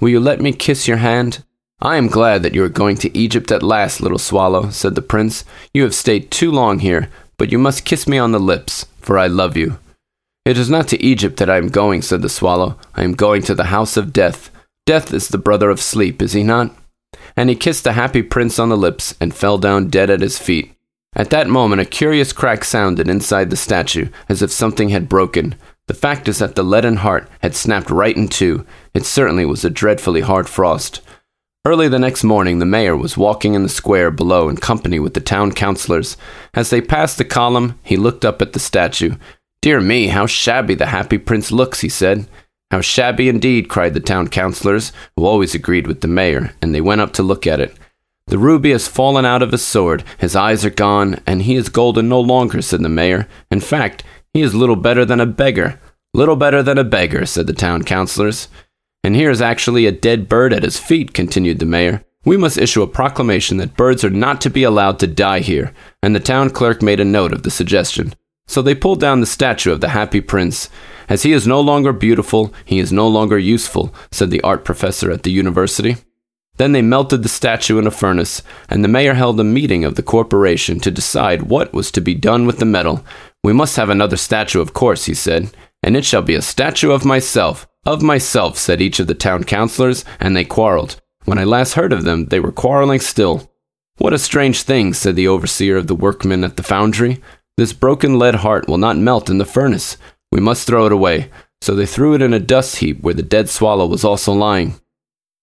Will 0.00 0.08
you 0.08 0.18
let 0.18 0.40
me 0.40 0.50
kiss 0.52 0.88
your 0.88 0.96
hand? 0.96 1.44
I 1.80 1.96
am 1.96 2.08
glad 2.08 2.42
that 2.42 2.54
you 2.54 2.64
are 2.64 2.68
going 2.68 2.96
to 2.96 3.16
Egypt 3.16 3.52
at 3.52 3.62
last, 3.62 4.00
little 4.00 4.18
swallow, 4.18 4.70
said 4.70 4.96
the 4.96 5.02
prince. 5.02 5.44
You 5.72 5.84
have 5.84 5.94
stayed 5.94 6.32
too 6.32 6.50
long 6.50 6.80
here, 6.80 7.08
but 7.36 7.52
you 7.52 7.58
must 7.58 7.84
kiss 7.84 8.08
me 8.08 8.18
on 8.18 8.32
the 8.32 8.40
lips 8.40 8.86
for 9.06 9.16
I 9.16 9.28
love 9.28 9.56
you. 9.56 9.78
It 10.44 10.58
is 10.58 10.68
not 10.68 10.88
to 10.88 11.02
Egypt 11.02 11.36
that 11.38 11.48
I 11.48 11.58
am 11.58 11.68
going, 11.68 12.02
said 12.02 12.22
the 12.22 12.28
swallow. 12.28 12.76
I 12.94 13.04
am 13.04 13.12
going 13.14 13.42
to 13.42 13.54
the 13.54 13.64
house 13.64 13.96
of 13.96 14.12
death. 14.12 14.50
Death 14.84 15.14
is 15.14 15.28
the 15.28 15.38
brother 15.38 15.70
of 15.70 15.80
sleep, 15.80 16.20
is 16.20 16.32
he 16.32 16.42
not? 16.42 16.76
And 17.36 17.48
he 17.48 17.54
kissed 17.54 17.84
the 17.84 17.92
happy 17.92 18.22
prince 18.22 18.58
on 18.58 18.68
the 18.68 18.76
lips 18.76 19.14
and 19.20 19.32
fell 19.32 19.58
down 19.58 19.88
dead 19.88 20.10
at 20.10 20.22
his 20.22 20.38
feet. 20.40 20.72
At 21.14 21.30
that 21.30 21.48
moment, 21.48 21.80
a 21.80 21.84
curious 21.84 22.32
crack 22.32 22.64
sounded 22.64 23.08
inside 23.08 23.50
the 23.50 23.56
statue, 23.56 24.08
as 24.28 24.42
if 24.42 24.50
something 24.50 24.88
had 24.88 25.08
broken. 25.08 25.54
The 25.86 25.94
fact 25.94 26.28
is 26.28 26.38
that 26.38 26.56
the 26.56 26.64
leaden 26.64 26.96
heart 26.96 27.28
had 27.42 27.54
snapped 27.54 27.90
right 27.90 28.16
in 28.16 28.26
two. 28.26 28.66
It 28.92 29.04
certainly 29.04 29.46
was 29.46 29.64
a 29.64 29.70
dreadfully 29.70 30.22
hard 30.22 30.48
frost. 30.48 31.00
Early 31.66 31.88
the 31.88 31.98
next 31.98 32.22
morning, 32.22 32.60
the 32.60 32.64
mayor 32.64 32.96
was 32.96 33.16
walking 33.16 33.54
in 33.54 33.64
the 33.64 33.68
square 33.68 34.12
below 34.12 34.48
in 34.48 34.56
company 34.56 35.00
with 35.00 35.14
the 35.14 35.20
town 35.20 35.50
councilors. 35.50 36.16
As 36.54 36.70
they 36.70 36.80
passed 36.80 37.18
the 37.18 37.24
column, 37.24 37.76
he 37.82 37.96
looked 37.96 38.24
up 38.24 38.40
at 38.40 38.52
the 38.52 38.60
statue. 38.60 39.16
Dear 39.62 39.80
me, 39.80 40.06
how 40.06 40.26
shabby 40.26 40.76
the 40.76 40.86
happy 40.86 41.18
prince 41.18 41.50
looks, 41.50 41.80
he 41.80 41.88
said. 41.88 42.28
How 42.70 42.82
shabby 42.82 43.28
indeed, 43.28 43.68
cried 43.68 43.94
the 43.94 43.98
town 44.00 44.28
councilors, 44.28 44.92
who 45.16 45.26
always 45.26 45.56
agreed 45.56 45.88
with 45.88 46.02
the 46.02 46.06
mayor, 46.06 46.54
and 46.62 46.72
they 46.72 46.80
went 46.80 47.00
up 47.00 47.12
to 47.14 47.24
look 47.24 47.48
at 47.48 47.58
it. 47.58 47.76
The 48.28 48.38
ruby 48.38 48.70
has 48.70 48.86
fallen 48.86 49.24
out 49.24 49.42
of 49.42 49.50
his 49.50 49.64
sword, 49.64 50.04
his 50.18 50.36
eyes 50.36 50.64
are 50.64 50.70
gone, 50.70 51.18
and 51.26 51.42
he 51.42 51.56
is 51.56 51.68
golden 51.68 52.08
no 52.08 52.20
longer, 52.20 52.62
said 52.62 52.82
the 52.82 52.88
mayor. 52.88 53.26
In 53.50 53.58
fact, 53.58 54.04
he 54.32 54.40
is 54.40 54.54
little 54.54 54.76
better 54.76 55.04
than 55.04 55.18
a 55.18 55.26
beggar. 55.26 55.80
Little 56.14 56.36
better 56.36 56.62
than 56.62 56.78
a 56.78 56.84
beggar, 56.84 57.26
said 57.26 57.48
the 57.48 57.52
town 57.52 57.82
councilors. 57.82 58.46
And 59.06 59.14
here 59.14 59.30
is 59.30 59.40
actually 59.40 59.86
a 59.86 59.92
dead 59.92 60.28
bird 60.28 60.52
at 60.52 60.64
his 60.64 60.80
feet, 60.80 61.14
continued 61.14 61.60
the 61.60 61.64
mayor. 61.64 62.04
We 62.24 62.36
must 62.36 62.58
issue 62.58 62.82
a 62.82 62.88
proclamation 62.88 63.56
that 63.58 63.76
birds 63.76 64.04
are 64.04 64.10
not 64.10 64.40
to 64.40 64.50
be 64.50 64.64
allowed 64.64 64.98
to 64.98 65.06
die 65.06 65.38
here, 65.38 65.72
and 66.02 66.12
the 66.12 66.18
town 66.18 66.50
clerk 66.50 66.82
made 66.82 66.98
a 66.98 67.04
note 67.04 67.32
of 67.32 67.44
the 67.44 67.50
suggestion. 67.52 68.14
So 68.48 68.62
they 68.62 68.74
pulled 68.74 68.98
down 68.98 69.20
the 69.20 69.26
statue 69.26 69.70
of 69.70 69.80
the 69.80 69.90
happy 69.90 70.20
prince. 70.20 70.68
As 71.08 71.22
he 71.22 71.30
is 71.30 71.46
no 71.46 71.60
longer 71.60 71.92
beautiful, 71.92 72.52
he 72.64 72.80
is 72.80 72.92
no 72.92 73.06
longer 73.06 73.38
useful, 73.38 73.94
said 74.10 74.32
the 74.32 74.40
art 74.40 74.64
professor 74.64 75.12
at 75.12 75.22
the 75.22 75.30
university. 75.30 75.98
Then 76.56 76.72
they 76.72 76.82
melted 76.82 77.22
the 77.22 77.28
statue 77.28 77.78
in 77.78 77.86
a 77.86 77.92
furnace, 77.92 78.42
and 78.68 78.82
the 78.82 78.88
mayor 78.88 79.14
held 79.14 79.38
a 79.38 79.44
meeting 79.44 79.84
of 79.84 79.94
the 79.94 80.02
corporation 80.02 80.80
to 80.80 80.90
decide 80.90 81.42
what 81.42 81.72
was 81.72 81.92
to 81.92 82.00
be 82.00 82.16
done 82.16 82.44
with 82.44 82.58
the 82.58 82.64
metal. 82.64 83.04
We 83.44 83.52
must 83.52 83.76
have 83.76 83.88
another 83.88 84.16
statue, 84.16 84.60
of 84.60 84.72
course, 84.72 85.04
he 85.04 85.14
said, 85.14 85.52
and 85.80 85.96
it 85.96 86.04
shall 86.04 86.22
be 86.22 86.34
a 86.34 86.42
statue 86.42 86.90
of 86.90 87.04
myself, 87.04 87.68
of 87.86 88.02
myself, 88.02 88.58
said 88.58 88.82
each 88.82 88.98
of 89.00 89.06
the 89.06 89.14
town 89.14 89.44
councilors, 89.44 90.04
and 90.20 90.36
they 90.36 90.44
quarreled. 90.44 91.00
When 91.24 91.38
I 91.38 91.44
last 91.44 91.74
heard 91.74 91.92
of 91.92 92.04
them, 92.04 92.26
they 92.26 92.40
were 92.40 92.52
quarreling 92.52 93.00
still. 93.00 93.50
What 93.98 94.12
a 94.12 94.18
strange 94.18 94.62
thing, 94.62 94.92
said 94.92 95.16
the 95.16 95.28
overseer 95.28 95.76
of 95.76 95.86
the 95.86 95.94
workmen 95.94 96.44
at 96.44 96.56
the 96.56 96.62
foundry. 96.62 97.22
This 97.56 97.72
broken 97.72 98.18
lead 98.18 98.36
heart 98.36 98.68
will 98.68 98.78
not 98.78 98.98
melt 98.98 99.30
in 99.30 99.38
the 99.38 99.46
furnace. 99.46 99.96
We 100.30 100.40
must 100.40 100.66
throw 100.66 100.84
it 100.86 100.92
away. 100.92 101.30
So 101.62 101.74
they 101.74 101.86
threw 101.86 102.14
it 102.14 102.20
in 102.20 102.34
a 102.34 102.38
dust 102.38 102.76
heap 102.76 103.00
where 103.00 103.14
the 103.14 103.22
dead 103.22 103.48
swallow 103.48 103.86
was 103.86 104.04
also 104.04 104.32
lying. 104.32 104.78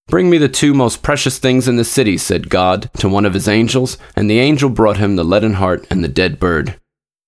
Bring 0.08 0.30
me 0.30 0.38
the 0.38 0.50
two 0.50 0.74
most 0.74 1.02
precious 1.02 1.40
things 1.40 1.68
in 1.68 1.78
the 1.78 1.84
city, 1.84 2.18
said 2.18 2.50
God 2.50 2.92
to 2.98 3.10
one 3.10 3.26
of 3.26 3.34
his 3.34 3.48
angels, 3.48 3.98
and 4.16 4.30
the 4.30 4.40
angel 4.40 4.70
brought 4.70 4.98
him 4.98 5.16
the 5.16 5.24
leaden 5.24 5.54
heart 5.54 5.88
and 5.90 6.04
the 6.04 6.10
dead 6.10 6.40
bird. 6.40 6.80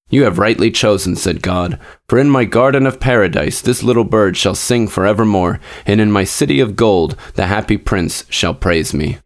You 0.10 0.24
have 0.24 0.38
rightly 0.38 0.70
chosen, 0.70 1.16
said 1.16 1.42
God, 1.42 1.80
for 2.08 2.20
in 2.20 2.30
my 2.30 2.46
garden 2.46 2.86
of 2.86 3.00
paradise 3.00 3.60
this 3.60 3.82
little 3.82 4.04
bird 4.04 4.38
shall 4.38 4.54
sing 4.54 4.88
for 4.88 5.06
evermore, 5.06 5.60
and 5.86 6.00
in 6.00 6.12
my 6.12 6.24
city 6.24 6.60
of 6.60 6.76
gold 6.76 7.18
the 7.34 7.48
happy 7.48 7.78
prince 7.78 8.24
shall 8.30 8.54
praise 8.54 8.94
me. 8.94 9.18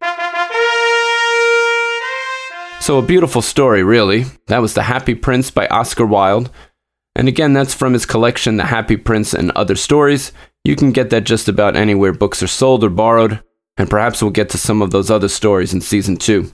So, 2.80 2.96
a 2.96 3.02
beautiful 3.02 3.42
story, 3.42 3.82
really. 3.82 4.24
That 4.46 4.62
was 4.62 4.72
The 4.72 4.84
Happy 4.84 5.14
Prince 5.14 5.50
by 5.50 5.66
Oscar 5.66 6.06
Wilde. 6.06 6.50
And 7.14 7.28
again, 7.28 7.52
that's 7.52 7.74
from 7.74 7.92
his 7.92 8.06
collection, 8.06 8.56
The 8.56 8.64
Happy 8.64 8.96
Prince 8.96 9.34
and 9.34 9.50
Other 9.50 9.76
Stories. 9.76 10.32
You 10.64 10.76
can 10.76 10.90
get 10.90 11.10
that 11.10 11.24
just 11.24 11.46
about 11.46 11.76
anywhere 11.76 12.14
books 12.14 12.42
are 12.42 12.46
sold 12.46 12.82
or 12.82 12.88
borrowed, 12.88 13.42
and 13.76 13.90
perhaps 13.90 14.22
we'll 14.22 14.30
get 14.30 14.48
to 14.50 14.58
some 14.58 14.80
of 14.80 14.92
those 14.92 15.10
other 15.10 15.28
stories 15.28 15.74
in 15.74 15.82
season 15.82 16.16
two. 16.16 16.50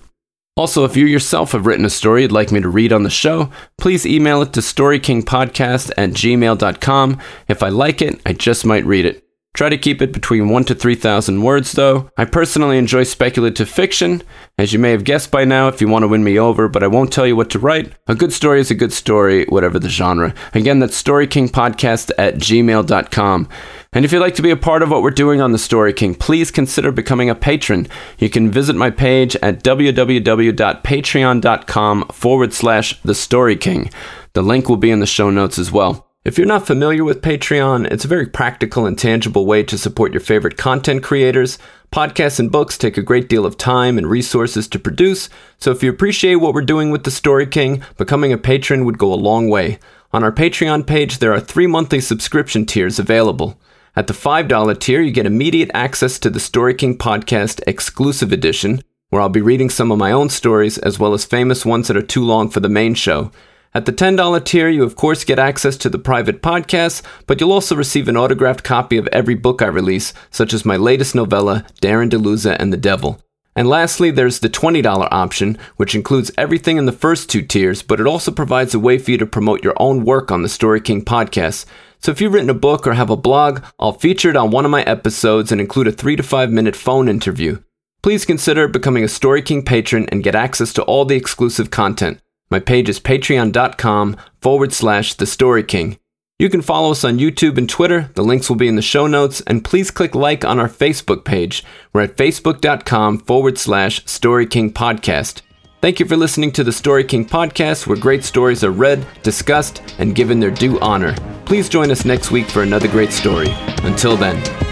Also, 0.57 0.87
if 0.87 0.97
you 0.97 1.05
yourself 1.05 1.53
have 1.53 1.67
written 1.67 1.85
a 1.85 1.91
story 1.91 2.23
you'd 2.23 2.33
like 2.33 2.51
me 2.51 2.61
to 2.61 2.69
read 2.69 2.91
on 2.91 3.03
the 3.03 3.11
show, 3.11 3.51
please 3.77 4.07
email 4.07 4.41
it 4.41 4.55
to 4.55 4.61
storykingpodcast 4.61 5.93
at 5.99 6.11
gmail.com. 6.11 7.19
If 7.47 7.63
I 7.63 7.69
like 7.69 8.01
it, 8.01 8.23
I 8.25 8.33
just 8.33 8.65
might 8.65 8.87
read 8.87 9.05
it. 9.05 9.23
Try 9.53 9.69
to 9.69 9.79
keep 9.79 10.01
it 10.01 10.13
between 10.13 10.49
1 10.49 10.65
to 10.65 10.75
3,000 10.75 11.43
words, 11.43 11.73
though. 11.73 12.11
I 12.17 12.25
personally 12.27 12.79
enjoy 12.79 13.05
speculative 13.05 13.69
fiction, 13.69 14.23
as 14.59 14.73
you 14.73 14.79
may 14.79 14.91
have 14.91 15.05
guessed 15.05 15.31
by 15.31 15.45
now 15.45 15.69
if 15.69 15.81
you 15.81 15.89
want 15.89 16.03
to 16.03 16.09
win 16.09 16.25
me 16.25 16.39
over, 16.39 16.69
but 16.69 16.83
I 16.83 16.89
won't 16.89 17.13
tell 17.13 17.27
you 17.27 17.37
what 17.37 17.49
to 17.51 17.59
write. 17.59 17.93
A 18.07 18.15
good 18.15 18.35
story 18.35 18.61
is 18.61 18.71
a 18.71 18.75
good 18.75 18.93
story, 18.93 19.47
whatever 19.47 19.79
the 19.79 19.89
genre. 19.89 20.35
Again, 20.55 20.79
that's 20.79 21.03
storykingpodcast 21.03 22.13
at 22.19 22.35
gmail.com. 22.37 23.49
And 23.97 24.05
if 24.05 24.13
you'd 24.13 24.21
like 24.21 24.35
to 24.35 24.43
be 24.43 24.51
a 24.51 24.59
part 24.59 24.83
of 24.83 24.91
what 24.91 25.01
we're 25.01 25.11
doing 25.11 25.41
on 25.41 25.53
The 25.53 25.59
Story 25.59 25.95
King, 25.95 26.15
please 26.15 26.51
consider 26.51 26.93
becoming 26.93 27.31
a 27.31 27.35
patron. 27.35 27.89
You 28.19 28.29
can 28.29 28.51
visit 28.51 28.77
my 28.77 28.91
page 28.91 29.35
at 29.37 29.65
www.patreon.com 29.65 32.09
forward 32.09 32.53
slash 32.53 33.01
The 33.01 33.15
Story 33.15 33.57
King. 33.57 33.91
The 34.35 34.43
link 34.43 34.69
will 34.69 34.77
be 34.77 34.91
in 34.91 35.01
the 35.01 35.07
show 35.07 35.31
notes 35.31 35.59
as 35.59 35.73
well. 35.73 36.11
If 36.27 36.37
you're 36.37 36.47
not 36.47 36.67
familiar 36.67 37.05
with 37.05 37.23
Patreon, 37.23 37.91
it's 37.91 38.05
a 38.05 38.09
very 38.09 38.27
practical 38.27 38.85
and 38.85 38.99
tangible 38.99 39.47
way 39.47 39.63
to 39.63 39.79
support 39.79 40.13
your 40.13 40.21
favorite 40.21 40.59
content 40.59 41.03
creators. 41.03 41.59
Podcasts 41.91 42.39
and 42.39 42.53
books 42.53 42.77
take 42.77 42.99
a 42.99 43.03
great 43.03 43.31
deal 43.31 43.47
of 43.47 43.57
time 43.57 43.97
and 43.97 44.07
resources 44.07 44.69
to 44.69 44.79
produce, 44.79 45.31
so 45.57 45.71
if 45.71 45.83
you 45.83 45.89
appreciate 45.89 46.35
what 46.35 46.53
we're 46.53 46.61
doing 46.61 46.91
with 46.91 47.05
The 47.05 47.11
Story 47.11 47.47
King, 47.47 47.83
becoming 47.97 48.31
a 48.31 48.37
patron 48.37 48.85
would 48.85 48.99
go 48.99 49.11
a 49.11 49.15
long 49.15 49.49
way. 49.49 49.79
On 50.13 50.23
our 50.23 50.33
Patreon 50.33 50.87
page, 50.87 51.19
there 51.19 51.33
are 51.33 51.41
three 51.41 51.67
monthly 51.67 52.03
subscription 52.03 52.67
tiers 52.67 52.99
available. 52.99 53.59
At 53.99 54.09
the 54.09 54.13
$5 54.13 54.79
tier, 54.79 55.01
you 55.01 55.11
get 55.11 55.25
immediate 55.25 55.71
access 55.73 56.19
to 56.19 56.29
the 56.29 56.39
Story 56.39 56.75
King 56.75 56.99
Podcast 56.99 57.63
Exclusive 57.67 58.31
Edition, 58.31 58.83
where 59.09 59.23
I'll 59.23 59.31
be 59.31 59.41
reading 59.41 59.71
some 59.71 59.91
of 59.91 59.97
my 59.97 60.13
own 60.13 60.29
stories 60.29 60.77
as 60.77 60.99
well 60.99 61.15
as 61.15 61.25
famous 61.25 61.65
ones 61.65 61.89
that 61.89 61.97
are 61.97 62.03
too 62.03 62.23
long 62.23 62.51
for 62.51 62.61
the 62.61 62.69
main 62.69 62.93
show. 62.93 63.31
At 63.73 63.87
the 63.87 63.95
$10 63.95 64.45
tier, 64.45 64.69
you 64.69 64.85
of 64.85 64.97
course 64.97 65.25
get 65.25 65.39
access 65.39 65.79
to 65.79 65.89
the 65.89 65.99
private 65.99 66.43
podcasts, 66.43 67.01
but 67.27 67.41
you'll 67.41 67.53
also 67.53 67.75
receive 67.75 68.07
an 68.07 68.19
autographed 68.19 68.63
copy 68.63 68.99
of 68.99 69.07
every 69.13 69.35
book 69.35 69.63
I 69.63 69.67
release, 69.69 70.13
such 70.31 70.53
as 70.53 70.67
my 70.67 70.77
latest 70.77 71.15
novella, 71.15 71.65
Darren 71.81 72.11
DeLuza 72.11 72.55
and 72.59 72.75
the 72.75 72.77
Devil. 72.77 73.19
And 73.55 73.67
lastly, 73.67 74.11
there's 74.11 74.41
the 74.41 74.51
$20 74.51 75.09
option, 75.11 75.57
which 75.77 75.95
includes 75.95 76.31
everything 76.37 76.77
in 76.77 76.85
the 76.85 76.93
first 76.93 77.31
two 77.31 77.41
tiers, 77.41 77.81
but 77.81 77.99
it 77.99 78.07
also 78.07 78.31
provides 78.31 78.75
a 78.75 78.79
way 78.79 78.99
for 78.99 79.13
you 79.13 79.17
to 79.17 79.25
promote 79.25 79.65
your 79.65 79.75
own 79.79 80.05
work 80.05 80.31
on 80.31 80.43
the 80.43 80.51
Story 80.51 80.83
King 80.83 81.03
podcast. 81.03 81.65
So 82.01 82.13
if 82.13 82.21
you've 82.21 82.33
written 82.33 82.51
a 82.51 82.55
book 82.55 82.87
or 82.87 82.95
have 82.95 83.11
a 83.11 83.17
blog, 83.17 83.63
I'll 83.81 83.93
feature 83.93 84.31
it 84.31 84.37
on 84.37 84.51
one 84.51 84.65
of 84.65 84.71
my 84.71 84.83
episodes 84.83 85.51
and 85.51 85.61
include 85.61 85.89
a 85.89 85.93
three 85.93 86.17
to 86.17 86.23
five 86.23 86.51
minute 86.51 86.77
phone 86.77 87.09
interview. 87.09 87.59
Please 88.03 88.25
consider 88.25 88.69
becoming 88.69 89.03
a 89.03 89.09
Story 89.09 89.43
King 89.43 89.65
patron 89.65 90.09
and 90.11 90.23
get 90.23 90.35
access 90.35 90.73
to 90.75 90.83
all 90.83 91.05
the 91.05 91.17
exclusive 91.17 91.71
content. 91.71 92.21
My 92.51 92.61
page 92.61 92.89
is 92.89 93.01
patreon.com 93.01 94.17
forward 94.41 94.73
slash 94.73 95.15
the 95.15 95.27
story 95.27 95.65
king. 95.65 95.99
You 96.39 96.51
can 96.51 96.63
follow 96.63 96.91
us 96.91 97.03
on 97.03 97.19
YouTube 97.19 97.57
and 97.57 97.69
Twitter. 97.69 98.11
The 98.15 98.23
links 98.23 98.49
will 98.49 98.57
be 98.57 98.69
in 98.69 98.77
the 98.77 98.83
show 98.83 99.07
notes. 99.07 99.41
And 99.47 99.65
please 99.65 99.91
click 99.91 100.15
like 100.15 100.45
on 100.45 100.61
our 100.61 100.69
Facebook 100.69 101.25
page. 101.25 101.65
We're 101.93 102.03
at 102.03 102.17
facebook.com 102.17 103.21
forward 103.21 103.59
slash 103.59 104.05
Story 104.05 104.47
King 104.47 104.73
Podcast. 104.73 105.41
Thank 105.83 106.01
you 106.01 106.07
for 106.07 106.17
listening 106.17 106.53
to 106.53 106.65
the 106.65 106.73
Story 106.73 107.05
King 107.05 107.27
Podcast, 107.27 107.87
where 107.87 107.99
great 107.99 108.25
stories 108.25 108.65
are 108.65 108.71
read, 108.71 109.07
discussed, 109.23 109.83
and 109.99 110.15
given 110.15 110.41
their 110.41 110.51
due 110.51 110.81
honor. 110.81 111.15
Please 111.45 111.69
join 111.69 111.91
us 111.91 112.05
next 112.05 112.31
week 112.31 112.49
for 112.49 112.63
another 112.63 112.89
great 112.89 113.13
story. 113.13 113.49
Until 113.83 114.17
then. 114.17 114.66